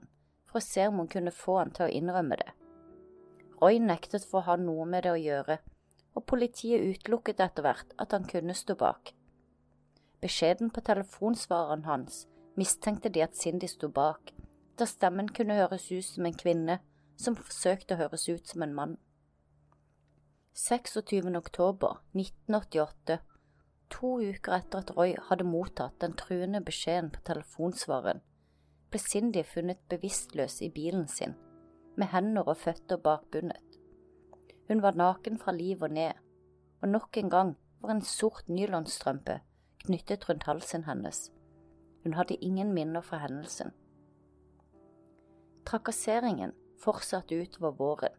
for 0.56 0.64
å 0.64 0.72
se 0.72 0.86
om 0.88 1.02
hun 1.02 1.10
kunne 1.12 1.36
få 1.36 1.58
han 1.60 1.74
til 1.76 1.84
å 1.84 1.92
innrømme 1.92 2.38
det. 2.40 2.52
Roy 3.60 3.76
nektet 3.84 4.24
for 4.24 4.40
å 4.40 4.48
ha 4.48 4.54
noe 4.56 4.86
med 4.88 5.04
det 5.04 5.12
å 5.12 5.20
gjøre, 5.20 5.58
og 6.16 6.24
politiet 6.32 6.86
utelukket 6.96 7.42
etter 7.44 7.66
hvert 7.66 7.90
at 8.00 8.14
han 8.16 8.24
kunne 8.30 8.56
stå 8.56 8.78
bak. 8.80 9.12
Beskjeden 10.24 10.70
på 10.72 10.80
telefonsvareren 10.88 11.84
hans 11.90 12.22
mistenkte 12.56 13.12
de 13.12 13.26
at 13.26 13.36
Cindy 13.36 13.68
sto 13.68 13.90
bak, 13.92 14.32
da 14.80 14.88
stemmen 14.88 15.28
kunne 15.28 15.58
høres 15.60 15.90
ut 15.92 16.08
som 16.08 16.30
en 16.30 16.38
kvinne 16.40 16.78
som 17.20 17.36
forsøkte 17.36 17.98
å 17.98 18.06
høres 18.06 18.24
ut 18.30 18.48
som 18.48 18.64
en 18.64 18.76
mann. 18.78 18.94
26. 20.56 21.20
oktober 21.36 22.00
1988, 22.16 23.20
to 23.92 24.14
uker 24.24 24.56
etter 24.62 24.86
at 24.86 24.96
Roy 24.96 25.18
hadde 25.28 25.50
mottatt 25.52 26.00
den 26.00 26.16
truende 26.16 26.64
beskjeden 26.64 27.12
på 27.12 27.26
telefonsvareren, 27.28 28.24
ble 28.96 29.02
Cindy 29.04 29.42
funnet 29.44 29.82
bevisstløs 29.92 30.62
i 30.64 30.70
bilen 30.72 31.10
sin, 31.12 31.34
med 32.00 32.08
hender 32.14 32.48
og 32.48 32.56
føtter 32.56 32.96
bakbundet. 33.04 33.80
Hun 34.70 34.80
var 34.86 34.96
naken 34.96 35.36
fra 35.38 35.52
liv 35.52 35.82
og 35.84 35.92
ned, 35.92 36.14
og 36.80 36.88
nok 36.94 37.18
en 37.20 37.30
gang 37.30 37.50
var 37.84 37.92
en 37.92 38.06
sort 38.08 38.48
nylonstrømpe 38.48 39.42
knyttet 39.84 40.30
rundt 40.30 40.48
halsen 40.48 40.86
hennes. 40.88 41.26
Hun 42.04 42.16
hadde 42.16 42.38
ingen 42.40 42.72
minner 42.74 43.04
fra 43.04 43.20
hendelsen. 43.26 43.74
Trakasseringen 45.66 46.54
fortsatte 46.80 47.36
utover 47.36 47.76
våren, 47.76 48.16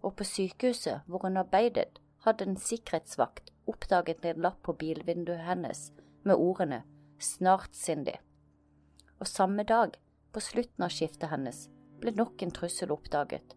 og 0.00 0.16
på 0.16 0.24
sykehuset 0.24 1.04
hvor 1.06 1.26
hun 1.26 1.36
arbeidet, 1.36 2.00
hadde 2.24 2.48
en 2.48 2.56
sikkerhetsvakt 2.56 3.52
oppdaget 3.68 4.24
en 4.24 4.40
lapp 4.40 4.62
på 4.64 4.72
bilvinduet 4.72 5.44
hennes 5.50 5.90
med 6.24 6.34
ordene 6.34 6.80
Snart, 7.20 7.76
Cindy. 7.76 8.16
Og 9.18 9.26
samme 9.26 9.64
dag, 9.66 9.96
på 10.32 10.40
slutten 10.40 10.84
av 10.84 10.92
skiftet 10.94 11.30
hennes, 11.32 11.64
ble 11.98 12.12
nok 12.14 12.42
en 12.42 12.52
trussel 12.54 12.92
oppdaget, 12.94 13.56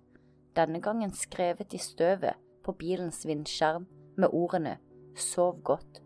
denne 0.57 0.81
gangen 0.81 1.13
skrevet 1.15 1.73
i 1.73 1.79
støvet 1.81 2.39
på 2.65 2.73
bilens 2.79 3.25
vindskjerm 3.27 3.85
med 4.17 4.33
ordene 4.33 4.77
Sov 5.15 5.59
godt. 5.67 6.01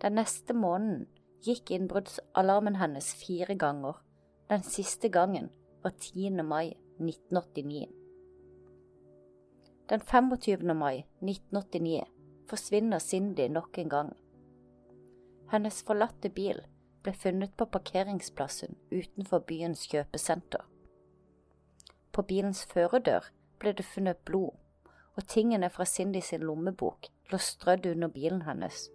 Den 0.00 0.16
neste 0.16 0.54
måneden 0.56 1.06
gikk 1.44 1.70
innbruddsalarmen 1.70 2.78
hennes 2.80 3.12
fire 3.14 3.54
ganger, 3.54 4.00
den 4.50 4.62
siste 4.62 5.08
gangen 5.12 5.50
var 5.84 5.92
10. 6.00 6.42
mai 6.42 6.74
1989. 6.98 7.86
Den 9.90 10.00
25. 10.00 10.76
mai 10.76 11.04
1989 11.20 12.04
forsvinner 12.48 12.98
Cindy 12.98 13.48
nok 13.48 13.78
en 13.78 13.88
gang. 13.88 14.16
Hennes 15.52 15.82
forlatte 15.86 16.30
bil 16.34 16.64
ble 17.06 17.14
funnet 17.14 17.52
på 17.54 17.68
parkeringsplassen 17.70 18.74
utenfor 18.90 19.44
byens 19.46 19.84
kjøpesenter. 19.86 20.64
På 22.10 22.24
bilens 22.26 22.64
førerdør 22.66 23.28
ble 23.62 23.72
det 23.78 23.86
funnet 23.86 24.24
blod, 24.26 24.56
og 25.14 25.26
tingene 25.30 25.68
fra 25.70 25.86
Cindy 25.86 26.20
sin 26.24 26.42
lommebok 26.42 27.06
lå 27.30 27.38
strødd 27.38 27.86
under 27.92 28.10
bilen 28.10 28.42
hennes. 28.42 28.88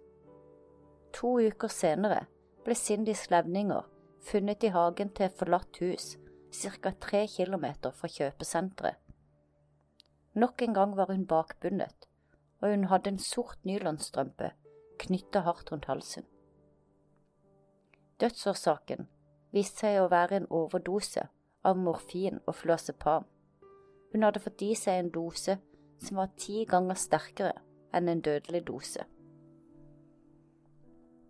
To 1.16 1.38
uker 1.40 1.72
senere 1.72 2.26
ble 2.66 2.76
Cindys 2.76 3.24
levninger 3.32 3.88
funnet 4.28 4.68
i 4.68 4.72
hagen 4.76 5.14
til 5.16 5.30
et 5.30 5.38
forlatt 5.38 5.80
hus 5.80 6.16
ca. 6.52 6.92
tre 7.00 7.24
kilometer 7.32 7.96
fra 7.96 8.12
kjøpesenteret. 8.12 9.00
Nok 10.36 10.62
en 10.62 10.76
gang 10.76 10.96
var 10.96 11.08
hun 11.12 11.24
bakbundet, 11.26 12.08
og 12.60 12.70
hun 12.74 12.84
hadde 12.92 13.14
en 13.16 13.18
sort 13.18 13.58
nylonstrømpe 13.64 14.52
knyttet 15.00 15.42
hardt 15.48 15.72
rundt 15.72 15.88
halsen. 15.88 16.28
Dødsårsaken 18.22 19.08
viste 19.50 19.82
seg 19.82 19.98
å 19.98 20.10
være 20.12 20.36
en 20.38 20.50
overdose 20.54 21.24
av 21.66 21.78
morfin 21.78 22.38
og 22.46 22.54
flåsepam. 22.54 23.24
Hun 24.12 24.26
hadde 24.26 24.42
fått 24.44 24.62
i 24.62 24.74
seg 24.78 25.00
en 25.00 25.10
dose 25.10 25.56
som 26.02 26.20
var 26.20 26.30
ti 26.38 26.62
ganger 26.70 26.98
sterkere 27.02 27.56
enn 27.96 28.10
en 28.12 28.22
dødelig 28.22 28.62
dose. 28.68 29.06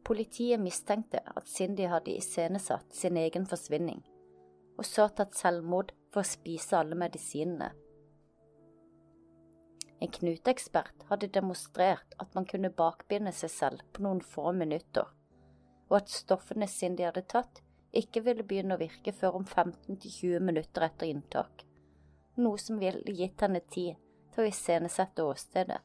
Politiet 0.05 0.61
mistenkte 0.61 1.23
at 1.25 1.49
Cindy 1.49 1.87
hadde 1.89 2.17
iscenesatt 2.19 2.93
sin 2.93 3.17
egen 3.17 3.47
forsvinning, 3.49 4.03
og 4.77 4.85
så 4.85 5.07
tatt 5.09 5.39
selvmord 5.39 5.95
for 6.13 6.21
å 6.21 6.29
spise 6.29 6.77
alle 6.77 6.99
medisinene. 6.99 7.71
En 10.03 10.11
knuteekspert 10.11 11.07
hadde 11.09 11.31
demonstrert 11.33 12.17
at 12.19 12.35
man 12.35 12.45
kunne 12.51 12.75
bakbinde 12.75 13.33
seg 13.33 13.55
selv 13.55 13.85
på 13.95 14.03
noen 14.03 14.21
få 14.21 14.51
minutter, 14.53 15.07
og 15.93 15.99
at 16.01 16.09
stoffene 16.09 16.67
Cindy 16.73 17.05
hadde 17.05 17.21
tatt, 17.29 17.61
ikke 17.93 18.23
ville 18.25 18.47
begynne 18.49 18.79
å 18.79 18.81
virke 18.81 19.13
før 19.13 19.37
om 19.43 19.45
15–20 19.45 20.41
minutter 20.41 20.87
etter 20.87 21.11
inntak, 21.13 21.67
noe 22.41 22.57
som 22.57 22.79
ville 22.81 23.13
gitt 23.13 23.45
henne 23.45 23.61
tid 23.69 23.99
til 24.33 24.41
å 24.41 24.49
iscenesette 24.49 25.27
åstedet. 25.29 25.83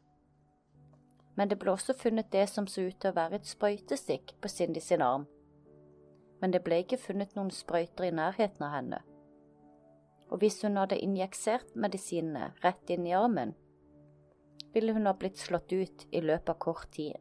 Men 1.35 1.51
det 1.51 1.59
ble 1.59 1.73
også 1.73 1.93
funnet 1.99 2.31
det 2.31 2.45
som 2.47 2.69
så 2.71 2.87
ut 2.87 2.95
til 2.95 3.11
å 3.11 3.17
være 3.19 3.41
et 3.41 3.51
sprøytestikk 3.51 4.37
på 4.39 4.49
Cindy 4.49 4.79
sin 4.79 5.03
arm, 5.03 5.27
men 6.39 6.55
det 6.55 6.63
ble 6.63 6.79
ikke 6.85 7.01
funnet 7.01 7.35
noen 7.35 7.51
sprøyter 7.51 8.07
i 8.07 8.15
nærheten 8.15 8.63
av 8.63 8.75
henne. 8.77 9.03
Og 10.31 10.39
hvis 10.39 10.61
hun 10.63 10.79
hadde 10.79 11.01
injeksert 11.03 11.75
medisinene 11.75 12.53
rett 12.63 12.95
inn 12.95 13.07
i 13.07 13.15
armen, 13.17 13.57
ville 14.71 14.95
hun 14.95 15.07
ha 15.09 15.15
blitt 15.19 15.39
slått 15.43 15.71
ut 15.75 16.07
i 16.11 16.23
løpet 16.23 16.55
av 16.55 16.59
kort 16.63 16.91
tid. 16.95 17.15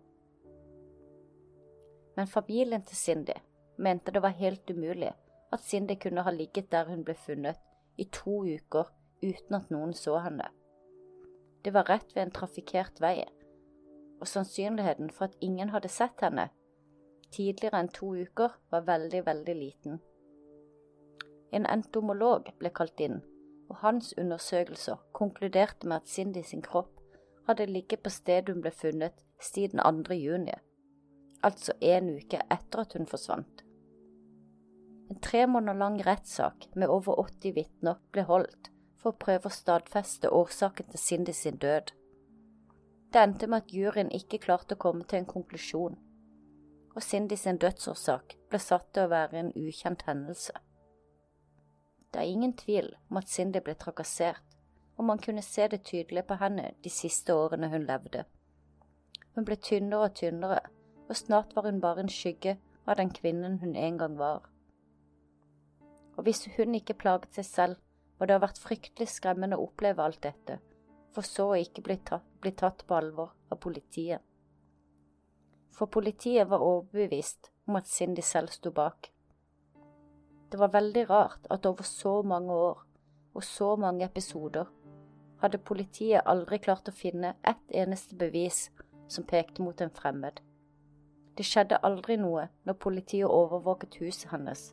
Men 2.16 2.26
familien 2.26 2.82
til 2.82 2.96
Cindy 2.96 3.36
mente 3.78 4.12
det 4.12 4.22
var 4.22 4.36
helt 4.38 4.70
umulig 4.70 5.12
at 5.52 5.60
Cindy 5.60 5.94
kunne 6.00 6.22
ha 6.22 6.30
ligget 6.30 6.72
der 6.72 6.88
hun 6.88 7.04
ble 7.04 7.14
funnet 7.14 7.60
i 7.96 8.04
to 8.04 8.42
uker 8.44 8.92
uten 9.22 9.56
at 9.58 9.70
noen 9.70 9.94
så 9.94 10.18
henne. 10.24 10.48
Det 11.64 11.74
var 11.74 11.88
rett 11.90 12.16
ved 12.16 12.22
en 12.22 12.34
trafikkert 12.34 13.00
vei, 13.00 13.24
og 14.20 14.28
sannsynligheten 14.28 15.10
for 15.10 15.28
at 15.28 15.38
ingen 15.40 15.72
hadde 15.74 15.88
sett 15.88 16.20
henne, 16.22 16.48
tidligere 17.32 17.80
enn 17.80 17.92
to 17.92 18.12
uker 18.14 18.54
var 18.70 18.86
veldig, 18.86 19.22
veldig 19.26 19.56
liten. 19.56 19.98
En 21.52 21.66
entomolog 21.66 22.52
ble 22.58 22.70
kalt 22.70 23.00
inn, 23.00 23.20
og 23.68 23.80
hans 23.82 24.12
undersøkelser 24.18 25.02
konkluderte 25.12 25.88
med 25.88 26.02
at 26.02 26.08
Cindy 26.08 26.42
sin 26.42 26.62
kropp 26.62 27.00
hadde 27.46 27.66
ligget 27.66 28.02
på 28.02 28.10
stedet 28.10 28.54
hun 28.54 28.62
ble 28.62 28.70
funnet 28.70 29.18
siden 29.42 29.82
2. 29.82 30.14
juni, 30.14 30.54
altså 31.42 31.72
en 31.80 32.10
uke 32.16 32.40
etter 32.50 32.82
at 32.82 32.96
hun 32.96 33.06
forsvant. 33.06 33.62
En 35.10 35.20
tre 35.22 35.46
måneder 35.46 35.78
lang 35.78 36.00
rettssak 36.06 36.68
med 36.74 36.88
over 36.88 37.20
80 37.20 37.54
vitner 37.54 38.00
ble 38.12 38.24
holdt 38.26 38.70
for 38.98 39.12
å 39.12 39.20
prøve 39.24 39.50
å 39.50 39.54
stadfeste 39.54 40.32
årsaken 40.34 40.90
til 40.90 41.02
Cindy 41.02 41.34
sin 41.36 41.60
død. 41.62 41.92
Det 43.12 43.22
endte 43.22 43.46
med 43.46 43.64
at 43.64 43.72
juryen 43.72 44.10
ikke 44.10 44.42
klarte 44.42 44.74
å 44.74 44.82
komme 44.82 45.06
til 45.06 45.22
en 45.22 45.30
konklusjon, 45.30 45.94
og 46.96 47.02
Cindy 47.04 47.36
sin 47.38 47.60
dødsårsak 47.62 48.34
ble 48.50 48.60
satt 48.60 48.88
til 48.92 49.06
å 49.06 49.12
være 49.12 49.38
en 49.40 49.52
ukjent 49.54 50.02
hendelse. 50.08 50.56
Det 52.10 52.22
er 52.22 52.32
ingen 52.32 52.56
tvil 52.56 52.90
om 53.10 53.20
at 53.20 53.30
Cindy 53.30 53.60
ble 53.62 53.76
trakassert, 53.78 54.42
og 54.96 55.04
man 55.04 55.20
kunne 55.22 55.44
se 55.44 55.68
det 55.68 55.84
tydelig 55.84 56.24
på 56.26 56.38
henne 56.40 56.72
de 56.82 56.90
siste 56.90 57.34
årene 57.34 57.68
hun 57.70 57.84
levde. 57.86 58.24
Hun 59.36 59.44
ble 59.44 59.58
tynnere 59.60 60.08
og 60.08 60.14
tynnere, 60.16 60.62
og 61.08 61.16
snart 61.16 61.56
var 61.56 61.68
hun 61.68 61.80
bare 61.80 62.04
en 62.04 62.12
skygge 62.12 62.56
av 62.86 63.00
den 63.00 63.10
kvinnen 63.14 63.58
hun 63.62 63.74
en 63.76 63.98
gang 63.98 64.18
var. 64.18 64.46
Og 66.16 66.24
hvis 66.26 66.46
hun 66.56 66.74
ikke 66.74 66.98
plaget 66.98 67.34
seg 67.36 67.48
selv, 67.50 67.82
må 68.18 68.26
det 68.26 68.38
ha 68.38 68.44
vært 68.46 68.62
fryktelig 68.62 69.10
skremmende 69.12 69.58
å 69.58 69.66
oppleve 69.68 70.02
alt 70.02 70.22
dette, 70.24 70.60
for 71.12 71.26
så 71.26 71.50
å 71.52 71.60
ikke 71.60 71.84
bli 71.84 71.98
tatt, 72.04 72.24
bli 72.40 72.54
tatt 72.56 72.86
på 72.88 72.96
alvor 72.96 73.34
av 73.52 73.60
politiet 73.60 74.24
for 75.76 75.86
politiet 75.86 76.48
var 76.48 76.64
overbevist 76.64 77.50
om 77.68 77.76
at 77.76 77.88
Cindy 77.88 78.22
selv 78.22 78.48
sto 78.54 78.70
bak. 78.72 79.10
Det 80.50 80.58
var 80.58 80.72
veldig 80.72 81.04
rart 81.10 81.48
at 81.50 81.66
over 81.66 81.84
så 81.84 82.22
mange 82.22 82.52
år, 82.52 82.80
og 83.34 83.44
så 83.44 83.74
mange 83.76 84.06
episoder 84.06 84.70
hadde 85.42 85.60
politiet 85.60 86.24
aldri 86.24 86.58
klart 86.64 86.88
å 86.88 86.96
finne 86.96 87.34
ett 87.44 87.74
eneste 87.82 88.16
bevis 88.16 88.70
som 89.08 89.26
pekte 89.28 89.62
mot 89.62 89.80
en 89.80 89.92
fremmed. 89.92 90.40
Det 91.36 91.44
skjedde 91.44 91.82
aldri 91.84 92.16
noe 92.16 92.46
når 92.64 92.78
politiet 92.80 93.28
overvåket 93.28 93.98
huset 94.00 94.30
hennes, 94.32 94.70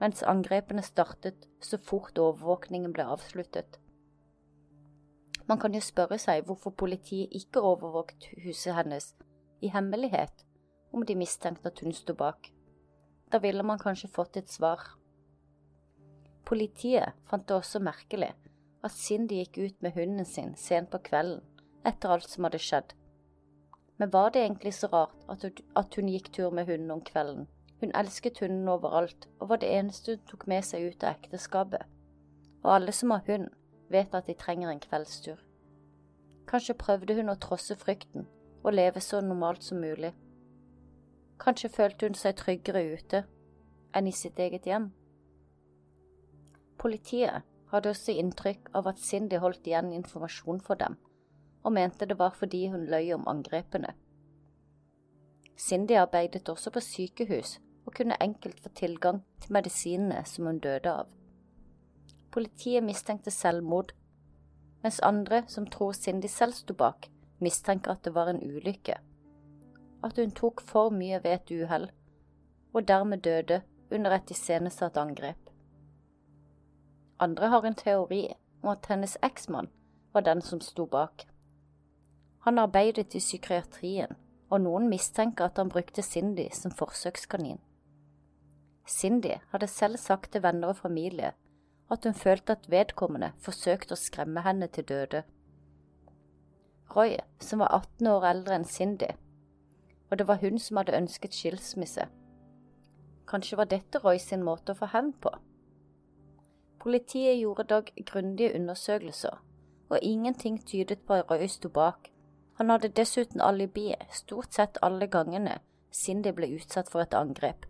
mens 0.00 0.22
angrepene 0.24 0.84
startet 0.84 1.48
så 1.60 1.78
fort 1.78 2.18
overvåkningen 2.18 2.94
ble 2.96 3.04
avsluttet. 3.14 3.76
Man 5.48 5.60
kan 5.60 5.74
jo 5.74 5.82
spørre 5.84 6.16
seg 6.22 6.46
hvorfor 6.46 6.72
politiet 6.72 7.34
ikke 7.36 7.60
overvåket 7.60 8.30
huset 8.44 8.76
hennes 8.78 9.10
i 9.60 9.68
hemmelighet 9.74 10.46
om 10.92 11.04
de 11.04 11.16
mistenkte 11.18 11.68
at 11.68 11.80
hun 11.84 11.92
sto 11.92 12.14
bak. 12.16 12.48
Da 13.32 13.40
ville 13.42 13.64
man 13.66 13.80
kanskje 13.80 14.10
fått 14.12 14.36
et 14.36 14.50
svar. 14.52 14.80
Politiet 16.48 17.16
fant 17.28 17.44
det 17.48 17.56
også 17.56 17.80
merkelig 17.84 18.32
at 18.82 18.96
Cindy 18.96 19.42
gikk 19.42 19.58
ut 19.58 19.84
med 19.84 19.96
hunden 19.96 20.26
sin 20.26 20.54
sent 20.58 20.90
på 20.90 21.02
kvelden 21.10 21.42
etter 21.86 22.14
alt 22.14 22.28
som 22.30 22.46
hadde 22.46 22.60
skjedd. 22.62 22.92
Men 23.98 24.10
var 24.10 24.30
det 24.30 24.42
egentlig 24.42 24.74
så 24.74 24.88
rart 24.92 25.48
at 25.76 25.94
hun 25.96 26.08
gikk 26.08 26.32
tur 26.32 26.50
med 26.50 26.66
hunden 26.66 26.90
om 26.90 27.02
kvelden? 27.04 27.48
Hun 27.80 27.92
elsket 27.98 28.38
hunden 28.38 28.68
overalt 28.68 29.28
og 29.40 29.48
var 29.48 29.62
det 29.62 29.72
eneste 29.74 30.16
hun 30.16 30.26
tok 30.30 30.46
med 30.46 30.64
seg 30.64 30.86
ut 30.86 31.04
av 31.04 31.16
ekteskapet. 31.16 31.82
Og 32.62 32.74
alle 32.74 32.92
som 32.92 33.10
har 33.10 33.24
hund, 33.26 33.48
vet 33.90 34.14
at 34.14 34.26
de 34.26 34.34
trenger 34.38 34.70
en 34.70 34.80
kveldstur. 34.80 35.40
Kanskje 36.48 36.78
prøvde 36.78 37.14
hun 37.18 37.32
å 37.32 37.38
trosse 37.42 37.76
frykten 37.76 38.26
og 38.62 38.74
leve 38.74 39.00
så 39.00 39.20
normalt 39.20 39.62
som 39.66 39.80
mulig. 39.82 40.12
Kanskje 41.42 41.72
følte 41.74 42.06
hun 42.06 42.18
seg 42.18 42.36
tryggere 42.38 42.84
ute 42.94 43.24
enn 43.92 44.08
i 44.08 44.14
sitt 44.14 44.38
eget 44.38 44.66
hjem. 44.66 44.92
Politiet 46.78 47.42
hadde 47.72 47.90
også 47.90 48.14
inntrykk 48.18 48.70
av 48.78 48.88
at 48.90 49.00
Cindy 49.02 49.38
holdt 49.42 49.66
igjen 49.66 49.92
informasjon 49.96 50.60
for 50.62 50.78
dem, 50.78 50.96
og 51.62 51.72
mente 51.72 52.06
det 52.06 52.18
var 52.18 52.34
fordi 52.38 52.66
hun 52.68 52.86
løy 52.86 53.12
om 53.14 53.28
angrepene. 53.28 53.94
Cindy 55.56 55.92
arbeidet 55.92 56.48
også 56.48 56.70
på 56.70 56.80
sykehus 56.80 57.60
og 57.86 57.94
kunne 57.94 58.22
enkelt 58.22 58.60
få 58.60 58.68
tilgang 58.68 59.22
til 59.40 59.52
medisinene 59.52 60.24
som 60.24 60.46
hun 60.46 60.58
døde 60.58 60.90
av. 60.90 61.06
Politiet 62.32 62.82
mistenkte 62.84 63.30
selvmord, 63.30 63.92
mens 64.82 65.00
andre, 65.00 65.42
som 65.46 65.66
tror 65.66 65.92
Cindy 65.92 66.26
selv 66.26 66.52
sto 66.52 66.74
bak, 66.74 67.10
mistenker 67.38 67.92
at 67.92 68.04
det 68.04 68.14
var 68.14 68.30
en 68.30 68.42
ulykke. 68.42 68.96
At 70.02 70.18
hun 70.18 70.30
tok 70.30 70.62
for 70.66 70.90
mye 70.90 71.20
ved 71.22 71.34
et 71.34 71.52
uhell, 71.62 71.90
og 72.72 72.88
dermed 72.88 73.22
døde 73.22 73.62
under 73.90 74.16
et 74.16 74.30
iscenesatt 74.30 74.96
angrep. 74.96 75.50
Andre 77.20 77.48
har 77.48 77.66
en 77.66 77.74
teori 77.74 78.24
om 78.62 78.72
at 78.72 78.86
hennes 78.88 79.18
eksmann 79.22 79.68
var 80.12 80.24
den 80.26 80.42
som 80.42 80.60
sto 80.60 80.86
bak. 80.86 81.26
Han 82.42 82.58
arbeidet 82.58 83.14
i 83.14 83.20
psykiatrien, 83.22 84.16
og 84.50 84.60
noen 84.64 84.88
mistenker 84.90 85.46
at 85.46 85.60
han 85.60 85.70
brukte 85.70 86.02
Cindy 86.02 86.48
som 86.52 86.74
forsøkskanin. 86.74 87.60
Cindy 88.88 89.36
hadde 89.52 89.66
selv 89.70 89.96
sagt 89.96 90.32
til 90.32 90.42
venner 90.42 90.74
og 90.74 90.76
familie 90.76 91.32
at 91.92 92.04
hun 92.04 92.14
følte 92.14 92.52
at 92.56 92.70
vedkommende 92.70 93.32
forsøkte 93.44 93.94
å 93.94 94.00
skremme 94.00 94.42
henne 94.42 94.66
til 94.72 94.86
døde. 94.88 95.22
Roy, 96.96 97.16
som 97.40 97.60
var 97.60 97.72
18 97.76 98.08
år 98.08 98.26
eldre 98.30 98.56
enn 98.56 98.68
Cindy, 98.68 99.10
og 100.10 100.18
det 100.18 100.26
var 100.28 100.40
hun 100.40 100.58
som 100.58 100.80
hadde 100.80 100.96
ønsket 100.96 101.36
skilsmisse. 101.36 102.06
Kanskje 103.28 103.58
var 103.60 103.68
dette 103.70 104.00
Roy 104.02 104.18
sin 104.20 104.44
måte 104.44 104.72
å 104.72 104.78
få 104.78 104.88
hevn 104.92 105.12
på? 105.20 105.32
Politiet 106.82 107.38
gjorde 107.38 107.68
dog 107.70 107.92
grundige 108.08 108.54
undersøkelser, 108.58 109.38
og 109.88 109.98
ingenting 110.02 110.58
tydet 110.66 111.04
på 111.06 111.20
at 111.20 111.30
Roy 111.30 111.46
sto 111.48 111.68
bak. 111.68 112.11
Han 112.62 112.70
hadde 112.70 112.92
dessuten 112.94 113.42
alibi 113.42 113.88
stort 114.14 114.54
sett 114.54 114.78
alle 114.86 115.08
gangene 115.10 115.56
Cindy 115.90 116.30
ble 116.32 116.46
utsatt 116.54 116.92
for 116.92 117.02
et 117.02 117.16
angrep. 117.18 117.66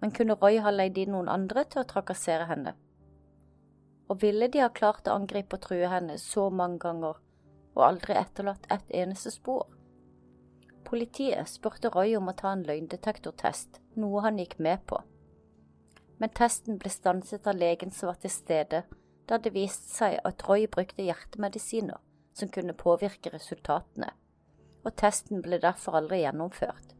Men 0.00 0.12
kunne 0.14 0.36
Roy 0.38 0.60
ha 0.62 0.70
leid 0.70 1.00
inn 1.02 1.10
noen 1.16 1.32
andre 1.32 1.64
til 1.66 1.82
å 1.82 1.88
trakassere 1.90 2.46
henne? 2.46 2.76
Og 4.06 4.22
ville 4.22 4.46
de 4.46 4.62
ha 4.62 4.70
klart 4.70 5.10
å 5.10 5.16
angripe 5.18 5.58
og 5.58 5.64
true 5.66 5.90
henne 5.90 6.20
så 6.22 6.46
mange 6.54 6.78
ganger 6.86 7.18
og 7.74 7.82
aldri 7.88 8.14
etterlatt 8.14 8.70
et 8.70 8.94
eneste 9.02 9.34
spor? 9.34 9.66
Politiet 10.86 11.50
spurte 11.50 11.90
Roy 11.90 12.14
om 12.14 12.30
å 12.30 12.38
ta 12.38 12.54
en 12.54 12.64
løgndetektortest, 12.70 13.82
noe 13.98 14.22
han 14.22 14.38
gikk 14.38 14.60
med 14.62 14.86
på 14.86 15.02
men 16.18 16.32
testen 16.32 16.78
ble 16.80 16.90
stanset 16.90 17.46
av 17.46 17.58
legen 17.60 17.92
som 17.92 18.10
var 18.10 18.20
til 18.22 18.32
stede, 18.32 18.82
da 19.28 19.38
det 19.42 19.52
viste 19.56 19.90
seg 19.92 20.18
at 20.24 20.44
Roy 20.48 20.66
brukte 20.70 21.04
hjertemedisiner 21.04 22.00
som 22.36 22.50
kunne 22.52 22.76
påvirke 22.76 23.32
resultatene, 23.32 24.10
og 24.84 24.94
testen 25.00 25.40
ble 25.42 25.58
derfor 25.62 25.96
aldri 26.00 26.20
gjennomført. 26.20 26.92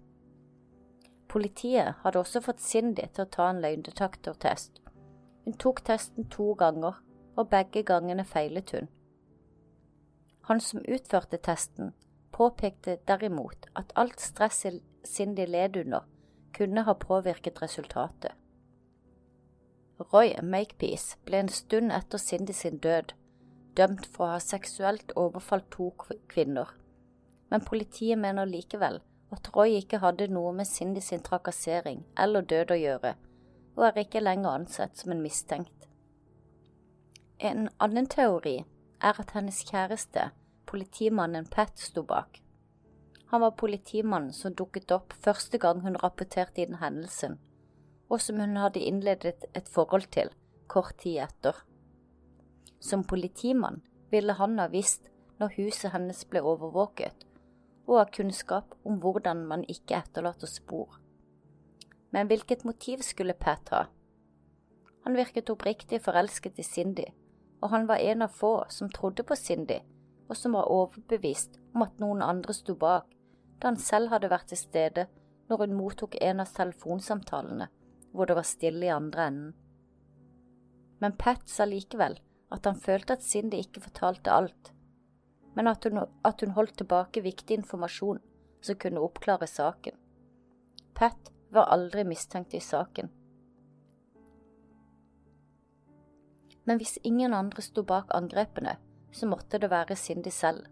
Politiet 1.29 1.99
hadde 2.03 2.23
også 2.23 2.41
fått 2.41 2.63
Cindy 2.65 3.05
til 3.13 3.27
å 3.27 3.33
ta 3.37 3.51
en 3.51 3.61
løgndetektortest. 3.61 4.81
Hun 5.45 5.59
tok 5.61 5.83
testen 5.85 6.29
to 6.33 6.55
ganger, 6.59 7.03
og 7.37 7.51
begge 7.53 7.83
gangene 7.85 8.25
feilet 8.25 8.73
hun. 8.73 8.89
Han 10.49 10.63
som 10.63 10.81
utførte 10.89 11.37
testen, 11.37 11.93
påpekte 12.33 12.97
derimot 13.09 13.69
at 13.77 13.93
alt 13.97 14.23
stresset 14.25 14.81
Cindy 15.05 15.45
led 15.47 15.77
under, 15.77 16.07
kunne 16.57 16.87
ha 16.87 16.95
påvirket 16.97 17.61
resultatet. 17.63 18.33
Roy 20.01 20.33
Makepeace 20.43 21.19
ble 21.25 21.45
en 21.45 21.53
stund 21.53 21.93
etter 21.93 22.21
Cindy 22.21 22.53
sin 22.57 22.81
død 22.81 23.13
dømt 23.79 24.07
for 24.13 24.27
å 24.27 24.35
ha 24.35 24.41
seksuelt 24.43 25.13
overfalt 25.17 25.69
to 25.75 25.91
kvinner, 26.31 26.73
men 27.51 27.65
politiet 27.65 28.19
mener 28.19 28.49
likevel 28.49 29.01
at 29.35 29.51
Roy 29.55 29.79
ikke 29.81 30.01
hadde 30.03 30.29
noe 30.33 30.53
med 30.57 30.69
Cindy 30.69 31.03
sin 31.03 31.25
trakassering 31.27 32.05
eller 32.23 32.47
død 32.47 32.73
å 32.75 32.81
gjøre, 32.81 33.13
og 33.77 33.85
er 33.89 34.03
ikke 34.05 34.23
lenger 34.23 34.63
ansett 34.63 34.97
som 34.99 35.13
en 35.13 35.23
mistenkt. 35.23 35.89
En 37.39 37.69
annen 37.83 38.09
teori 38.09 38.59
er 39.05 39.21
at 39.21 39.35
hennes 39.37 39.59
kjæreste, 39.69 40.31
politimannen 40.67 41.47
Pat, 41.53 41.77
sto 41.79 42.03
bak. 42.03 42.41
Han 43.31 43.43
var 43.43 43.57
politimannen 43.61 44.33
som 44.33 44.55
dukket 44.55 44.93
opp 44.95 45.15
første 45.23 45.59
gang 45.59 45.83
hun 45.85 45.99
rapporterte 46.01 46.63
inn 46.63 46.79
hendelsen, 46.81 47.37
og 48.09 48.23
som 48.23 48.41
hun 48.41 48.57
hadde 48.57 48.81
innledet 48.81 49.49
et 49.53 49.69
forhold 49.69 50.09
til 50.15 50.31
kort 50.71 50.97
tid 51.03 51.27
etter. 51.27 51.59
Som 52.81 53.05
politimann 53.05 53.83
ville 54.11 54.33
han 54.33 54.59
ha 54.59 54.69
visst 54.73 55.09
når 55.41 55.57
huset 55.57 55.93
hennes 55.93 56.25
ble 56.31 56.43
overvåket, 56.43 57.27
og 57.87 57.99
ha 58.01 58.07
kunnskap 58.11 58.75
om 58.85 59.01
hvordan 59.03 59.45
man 59.47 59.65
ikke 59.69 59.99
etterlater 59.99 60.51
spor. 60.51 60.99
Men 62.11 62.31
hvilket 62.31 62.65
motiv 62.65 63.03
skulle 63.05 63.35
Pat 63.35 63.69
ha? 63.75 63.83
Han 65.05 65.17
virket 65.17 65.51
oppriktig 65.51 66.01
forelsket 66.03 66.59
i 66.59 66.65
Cindy, 66.67 67.05
og 67.63 67.71
han 67.71 67.87
var 67.89 68.03
en 68.03 68.25
av 68.27 68.33
få 68.35 68.65
som 68.73 68.91
trodde 68.91 69.23
på 69.23 69.37
Cindy, 69.37 69.79
og 70.29 70.37
som 70.37 70.57
var 70.57 70.71
overbevist 70.73 71.61
om 71.75 71.85
at 71.87 72.01
noen 72.03 72.25
andre 72.25 72.55
sto 72.57 72.75
bak, 72.75 73.07
da 73.61 73.71
han 73.71 73.79
selv 73.81 74.11
hadde 74.13 74.31
vært 74.33 74.51
til 74.51 74.61
stede 74.61 75.07
når 75.49 75.63
hun 75.63 75.77
mottok 75.79 76.17
en 76.21 76.43
av 76.43 76.51
telefonsamtalene 76.57 77.69
hvor 78.17 78.29
det 78.29 78.37
var 78.37 78.49
stille 78.49 78.87
i 78.89 78.93
andre 78.93 79.27
enden. 79.31 79.55
Men 80.99 81.15
Pat 81.21 81.45
sa 81.53 81.67
likevel 81.69 82.17
at 82.53 82.67
han 82.67 82.79
følte 82.81 83.17
at 83.17 83.25
Cindy 83.25 83.61
ikke 83.61 83.83
fortalte 83.85 84.33
alt, 84.33 84.73
men 85.57 85.67
at 85.67 85.85
hun, 85.85 86.05
at 86.25 86.41
hun 86.41 86.55
holdt 86.57 86.77
tilbake 86.79 87.23
viktig 87.25 87.59
informasjon 87.59 88.21
som 88.63 88.79
kunne 88.83 89.03
oppklare 89.03 89.47
saken. 89.47 89.97
Pat 90.95 91.33
var 91.53 91.71
aldri 91.73 92.05
mistenkt 92.05 92.55
i 92.55 92.61
saken. 92.61 93.11
Men 96.67 96.81
hvis 96.83 96.99
ingen 97.05 97.35
andre 97.35 97.63
sto 97.63 97.83
bak 97.87 98.11
angrepene, 98.15 98.77
så 99.13 99.27
måtte 99.27 99.59
det 99.59 99.71
være 99.71 99.97
Cindy 99.97 100.31
selv. 100.31 100.67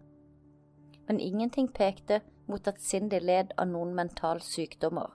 Men 1.07 1.19
ingenting 1.19 1.69
pekte 1.73 2.21
mot 2.47 2.67
at 2.67 2.81
Cindy 2.81 3.19
led 3.19 3.53
av 3.57 3.69
noen 3.71 3.95
mentale 3.95 4.43
sykdommer 4.43 5.13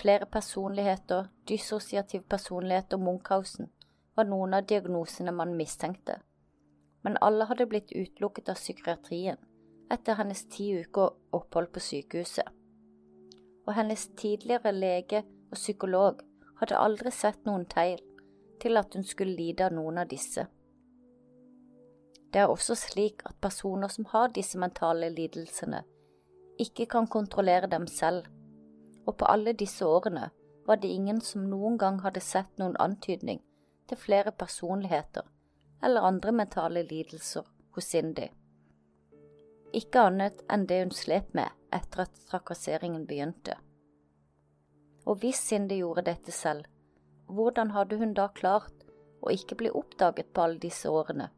flere 0.00 0.26
personligheter, 0.26 1.28
dysosiativ 1.48 2.22
personlighet 2.28 2.92
og 2.92 3.00
Munchhausen 3.00 3.68
var 4.20 4.28
noen 4.28 4.54
av 4.58 4.66
diagnosene 4.68 5.32
man 5.32 5.56
mistenkte, 5.56 6.18
men 7.02 7.16
alle 7.24 7.46
hadde 7.48 7.66
blitt 7.70 7.92
utelukket 7.96 8.52
av 8.52 8.60
psykiatrien 8.60 9.40
etter 9.90 10.18
hennes 10.20 10.44
ti 10.52 10.66
uker 10.76 11.14
opphold 11.34 11.72
på 11.74 11.82
sykehuset. 11.82 12.46
Og 13.66 13.72
hennes 13.74 14.04
tidligere 14.20 14.74
lege 14.76 15.22
og 15.50 15.56
psykolog 15.56 16.20
hadde 16.60 16.78
aldri 16.78 17.10
sett 17.14 17.40
noen 17.48 17.64
tegn 17.64 18.04
til 18.60 18.76
at 18.76 18.92
hun 18.94 19.06
skulle 19.08 19.38
lide 19.38 19.64
av 19.66 19.72
noen 19.74 20.02
av 20.02 20.10
disse. 20.10 20.44
Det 22.30 22.44
er 22.44 22.52
også 22.52 22.76
slik 22.78 23.24
at 23.26 23.40
personer 23.42 23.88
som 23.88 24.06
har 24.12 24.28
disse 24.36 24.60
mentale 24.60 25.08
lidelsene, 25.16 25.80
ikke 26.60 26.86
kan 26.92 27.08
kontrollere 27.08 27.72
dem 27.72 27.88
selv 27.88 28.28
og 29.10 29.16
på 29.16 29.26
alle 29.26 29.56
disse 29.56 29.86
årene 29.86 30.28
var 30.66 30.76
det 30.76 30.92
ingen 30.92 31.20
som 31.24 31.48
noen 31.50 31.78
gang 31.80 32.00
hadde 32.04 32.20
sett 32.22 32.50
noen 32.60 32.76
antydning 32.78 33.40
til 33.90 33.98
flere 33.98 34.32
personligheter 34.32 35.26
eller 35.84 36.06
andre 36.06 36.32
mentale 36.32 36.82
lidelser 36.86 37.46
hos 37.74 37.90
Cindy. 37.90 38.28
Ikke 39.74 40.02
annet 40.08 40.42
enn 40.50 40.66
det 40.66 40.80
hun 40.82 40.94
slet 40.94 41.34
med 41.34 41.50
etter 41.74 42.04
at 42.04 42.22
trakasseringen 42.30 43.06
begynte. 43.06 43.56
Og 45.06 45.20
hvis 45.22 45.40
Cindy 45.46 45.78
gjorde 45.80 46.08
dette 46.10 46.32
selv, 46.34 46.66
hvordan 47.30 47.70
hadde 47.70 47.98
hun 48.00 48.14
da 48.14 48.26
klart 48.34 48.84
å 49.22 49.30
ikke 49.30 49.56
bli 49.60 49.70
oppdaget 49.70 50.32
på 50.34 50.42
alle 50.44 50.58
disse 50.62 50.90
årene? 50.90 51.30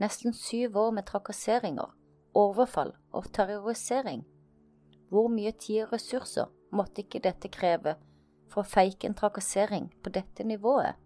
Nesten 0.00 0.34
syv 0.34 0.78
år 0.80 0.96
med 0.96 1.06
trakasseringer, 1.06 1.92
overfall 2.34 2.94
og 3.12 3.28
terrorisering. 3.36 4.24
Hvor 5.12 5.28
mye 5.30 5.52
tid 5.52 5.84
og 5.84 5.94
ressurser 5.94 6.50
måtte 6.74 7.04
ikke 7.04 7.22
dette 7.22 7.52
kreve 7.52 7.94
for 8.50 8.64
å 8.64 8.68
feike 8.68 9.06
en 9.06 9.16
trakassering 9.18 9.92
på 10.02 10.10
dette 10.16 10.46
nivået? 10.48 10.96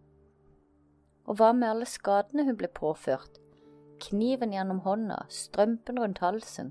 Og 1.28 1.36
hva 1.36 1.52
med 1.52 1.68
alle 1.68 1.86
skadene 1.88 2.46
hun 2.48 2.56
ble 2.56 2.70
påført? 2.72 3.36
Kniven 4.00 4.54
gjennom 4.54 4.80
hånda, 4.84 5.18
strømpen 5.28 5.98
rundt 6.00 6.22
halsen, 6.24 6.70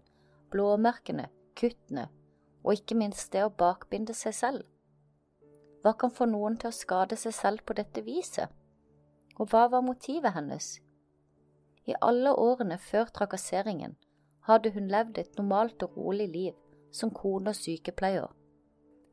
blåmerkene, 0.50 1.28
kuttene, 1.60 2.08
og 2.64 2.80
ikke 2.80 2.98
minst 2.98 3.30
det 3.36 3.44
å 3.46 3.54
bakbinde 3.54 4.16
seg 4.18 4.34
selv. 4.34 4.64
Hva 5.84 5.94
kan 6.00 6.12
få 6.12 6.26
noen 6.26 6.58
til 6.58 6.72
å 6.72 6.76
skade 6.76 7.20
seg 7.20 7.36
selv 7.36 7.66
på 7.68 7.76
dette 7.78 8.02
viset? 8.04 8.50
Og 9.38 9.52
hva 9.52 9.68
var 9.70 9.86
motivet 9.86 10.34
hennes? 10.34 10.80
I 11.88 11.94
alle 12.02 12.34
årene 12.34 12.80
før 12.82 13.12
trakasseringen 13.14 13.94
hadde 14.50 14.72
hun 14.74 14.90
levd 14.92 15.20
et 15.22 15.38
normalt 15.38 15.84
og 15.86 16.00
rolig 16.00 16.28
liv 16.34 16.58
som 16.92 17.12
kone 17.14 17.54
og 17.54 17.60
sykepleier. 17.60 18.32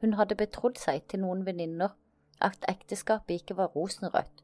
Hun 0.01 0.17
hadde 0.19 0.39
betrodd 0.41 0.81
seg 0.81 1.05
til 1.11 1.23
noen 1.27 1.45
venninner 1.47 1.93
at 2.41 2.65
ekteskapet 2.71 3.43
ikke 3.43 3.59
var 3.61 3.75
rosenrødt, 3.77 4.44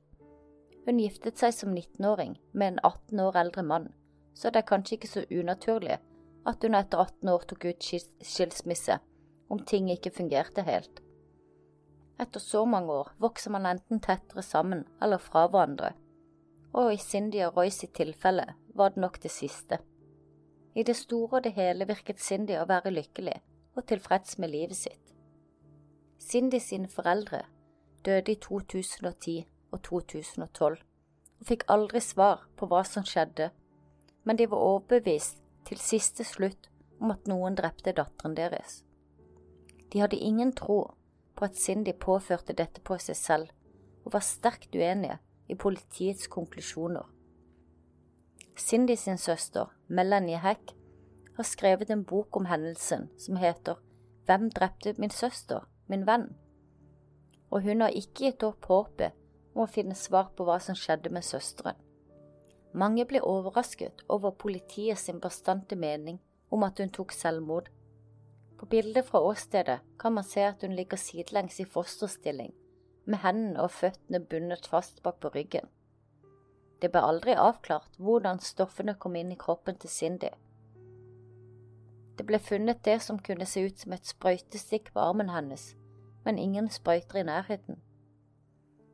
hun 0.91 1.01
giftet 1.01 1.39
seg 1.39 1.55
som 1.55 1.75
19-åring 1.75 2.35
med 2.53 2.73
en 2.73 2.81
18 2.83 3.21
år 3.23 3.37
eldre 3.45 3.63
mann, 3.63 3.93
så 4.35 4.51
det 4.51 4.65
er 4.65 4.71
kanskje 4.71 4.97
ikke 4.97 5.11
så 5.11 5.23
unaturlig 5.31 6.01
at 6.49 6.65
hun 6.65 6.75
etter 6.75 6.99
18 7.05 7.31
år 7.31 7.47
tok 7.47 7.67
ut 7.71 7.87
skilsmisse 8.27 8.99
om 9.51 9.63
ting 9.67 9.91
ikke 9.93 10.13
fungerte 10.15 10.65
helt. 10.67 11.03
Etter 12.21 12.43
så 12.43 12.65
mange 12.69 12.93
år 12.93 13.13
vokser 13.23 13.55
man 13.55 13.69
enten 13.71 14.03
tettere 14.03 14.43
sammen 14.45 14.85
eller 15.03 15.23
fra 15.23 15.47
hverandre, 15.49 15.93
og 16.73 16.93
i 16.95 16.99
Cindy 17.01 17.41
og 17.47 17.57
Roy 17.57 17.71
sitt 17.75 17.95
tilfelle 17.97 18.47
var 18.75 18.95
det 18.95 19.03
nok 19.05 19.21
det 19.23 19.33
siste. 19.35 19.81
I 20.75 20.83
det 20.87 20.97
store 20.97 21.41
og 21.41 21.45
det 21.47 21.55
hele 21.57 21.87
virket 21.89 22.23
Cindy 22.23 22.59
å 22.61 22.67
være 22.69 22.93
lykkelig 22.95 23.39
og 23.77 23.87
tilfreds 23.91 24.39
med 24.39 24.53
livet 24.53 24.79
sitt. 24.79 25.15
Cindy 26.21 26.61
sine 26.63 26.89
foreldre 26.89 27.43
døde 28.07 28.33
i 28.33 28.39
2010 28.39 29.47
og 29.73 29.83
2012, 29.87 30.79
og 31.41 31.47
fikk 31.47 31.65
aldri 31.73 32.03
svar 32.05 32.47
på 32.57 32.69
hva 32.71 32.83
som 32.87 33.07
skjedde, 33.07 33.51
men 34.25 34.37
de 34.37 34.49
var 34.51 34.65
overbevist 34.65 35.41
til 35.69 35.81
siste 35.81 36.25
slutt 36.25 36.69
om 37.01 37.13
at 37.15 37.29
noen 37.31 37.57
drepte 37.57 37.95
datteren 37.97 38.37
deres. 38.37 38.83
De 39.93 40.03
hadde 40.03 40.21
ingen 40.21 40.53
tro 40.53 40.83
på 41.37 41.47
at 41.47 41.57
Cindy 41.57 41.95
påførte 41.97 42.55
dette 42.57 42.83
på 42.85 42.99
seg 43.01 43.17
selv, 43.17 43.49
og 44.05 44.15
var 44.15 44.25
sterkt 44.25 44.77
uenige 44.77 45.19
i 45.49 45.57
politiets 45.59 46.29
konklusjoner. 46.31 47.07
Cindy 48.57 48.97
sin 48.97 49.19
søster, 49.19 49.73
Melanie 49.89 50.39
Heck, 50.39 50.75
har 51.37 51.45
skrevet 51.49 51.91
en 51.91 52.05
bok 52.05 52.37
om 52.37 52.45
hendelsen 52.45 53.09
som 53.19 53.39
heter 53.41 53.81
Hvem 54.27 54.51
drepte 54.51 54.95
min 54.99 55.11
søster, 55.11 55.65
min 55.89 56.05
venn? 56.07 56.29
Og 57.51 57.65
hun 57.65 57.81
har 57.81 57.97
ikke 57.97 58.27
gitt 58.29 58.45
opp 58.47 58.69
håpet 58.69 59.17
om 59.55 59.65
å 59.65 59.71
finne 59.71 59.97
svar 59.99 60.31
på 60.37 60.47
hva 60.47 60.59
som 60.63 60.79
skjedde 60.79 61.13
med 61.15 61.27
søsteren. 61.27 61.79
Mange 62.73 63.05
ble 63.05 63.23
overrasket 63.27 64.05
over 64.09 64.31
politiet 64.31 64.99
sin 64.99 65.19
bastante 65.21 65.77
mening 65.77 66.21
om 66.55 66.63
at 66.63 66.79
hun 66.79 66.93
tok 66.95 67.13
selvmord. 67.13 67.71
På 68.59 68.67
bildet 68.71 69.09
fra 69.09 69.23
åstedet 69.27 69.81
kan 69.99 70.15
man 70.15 70.25
se 70.25 70.45
at 70.47 70.63
hun 70.63 70.77
ligger 70.77 71.01
sidelengs 71.01 71.61
i 71.61 71.67
fosterstilling, 71.67 72.53
med 73.05 73.23
hendene 73.25 73.63
og 73.65 73.75
føttene 73.75 74.21
bundet 74.21 74.69
fast 74.71 75.03
bak 75.03 75.19
på 75.21 75.33
ryggen. 75.35 75.67
Det 76.81 76.93
ble 76.93 77.03
aldri 77.05 77.35
avklart 77.35 77.99
hvordan 77.99 78.41
stoffene 78.41 78.95
kom 78.95 79.17
inn 79.19 79.33
i 79.35 79.41
kroppen 79.41 79.77
til 79.81 79.91
Cindy. 79.91 80.31
Det 82.17 82.27
ble 82.29 82.39
funnet 82.39 82.85
det 82.85 82.99
som 83.03 83.19
kunne 83.19 83.47
se 83.49 83.65
ut 83.67 83.79
som 83.81 83.93
et 83.97 84.07
sprøytestikk 84.07 84.93
på 84.95 85.01
armen 85.01 85.33
hennes, 85.33 85.75
men 86.25 86.39
ingen 86.39 86.69
sprøyter 86.69 87.21
i 87.21 87.27
nærheten. 87.29 87.81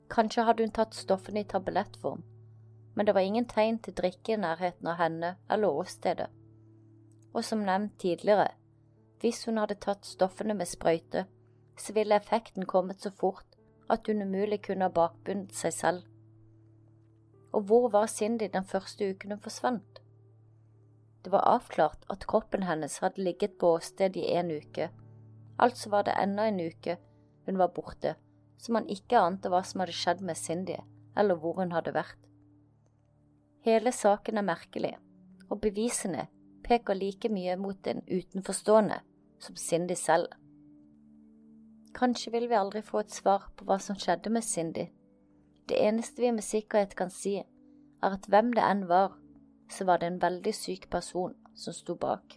Kanskje 0.09 0.45
hadde 0.47 0.63
hun 0.63 0.73
tatt 0.73 0.95
stoffene 0.95 1.43
i 1.43 1.49
tablettform, 1.51 2.23
men 2.95 3.07
det 3.07 3.15
var 3.15 3.27
ingen 3.27 3.49
tegn 3.51 3.79
til 3.83 3.95
drikke 3.99 4.37
i 4.37 4.41
nærheten 4.41 4.87
av 4.87 5.01
henne 5.01 5.33
eller 5.51 5.81
åstedet. 5.83 6.29
Og 7.35 7.45
som 7.45 7.65
nevnt 7.67 7.99
tidligere, 7.99 8.53
hvis 9.21 9.43
hun 9.49 9.59
hadde 9.59 9.79
tatt 9.83 10.07
stoffene 10.07 10.55
med 10.55 10.71
sprøyte, 10.71 11.25
så 11.77 11.93
ville 11.93 12.17
effekten 12.17 12.69
kommet 12.71 13.03
så 13.03 13.11
fort 13.11 13.57
at 13.91 14.07
hun 14.07 14.23
umulig 14.23 14.61
kunne 14.63 14.87
ha 14.87 14.95
bakbundet 14.95 15.57
seg 15.59 15.75
selv. 15.75 16.05
Og 17.53 17.67
hvor 17.67 17.89
var 17.91 18.07
Cindy 18.07 18.49
den 18.53 18.65
første 18.65 19.11
uken 19.11 19.35
hun 19.35 19.43
forsvant? 19.43 20.01
Det 21.25 21.33
var 21.33 21.49
avklart 21.51 22.07
at 22.11 22.29
kroppen 22.31 22.63
hennes 22.63 22.99
hadde 23.03 23.25
ligget 23.27 23.59
på 23.59 23.75
åstedet 23.75 24.23
i 24.23 24.39
en 24.39 24.55
uke, 24.55 24.89
altså 25.59 25.91
var 25.91 26.07
det 26.07 26.15
enda 26.23 26.47
en 26.47 26.61
uke 26.61 26.97
hun 27.47 27.59
var 27.59 27.75
borte 27.75 28.15
så 28.59 28.73
han 28.75 28.89
ikke 28.89 29.21
ante 29.21 29.51
hva 29.53 29.63
som 29.65 29.83
hadde 29.83 29.97
skjedd 29.97 30.23
med 30.25 30.39
Cindy, 30.39 30.79
eller 31.17 31.39
hvor 31.41 31.61
hun 31.61 31.75
hadde 31.77 31.95
vært. 31.97 32.19
Hele 33.67 33.93
saken 33.93 34.39
er 34.39 34.47
merkelig, 34.47 34.95
og 35.51 35.61
bevisene 35.65 36.29
peker 36.67 36.99
like 36.99 37.31
mye 37.31 37.57
mot 37.59 37.87
en 37.87 38.03
utenforstående 38.07 39.01
som 39.43 39.57
Cindy 39.57 39.95
selv. 39.99 40.33
Kanskje 41.97 42.33
vil 42.35 42.49
vi 42.51 42.59
aldri 42.59 42.83
få 42.85 43.03
et 43.03 43.15
svar 43.15 43.49
på 43.57 43.67
hva 43.67 43.79
som 43.83 43.99
skjedde 43.99 44.31
med 44.33 44.45
Cindy. 44.45 44.89
Det 45.67 45.79
eneste 45.83 46.23
vi 46.23 46.33
med 46.33 46.45
sikkerhet 46.45 46.95
kan 46.99 47.11
si, 47.11 47.39
er 47.41 48.17
at 48.19 48.29
hvem 48.31 48.53
det 48.55 48.63
enn 48.63 48.85
var, 48.91 49.17
så 49.73 49.87
var 49.89 50.03
det 50.03 50.13
en 50.13 50.23
veldig 50.23 50.53
syk 50.55 50.91
person 50.91 51.35
som 51.57 51.75
sto 51.75 51.97
bak. 51.99 52.37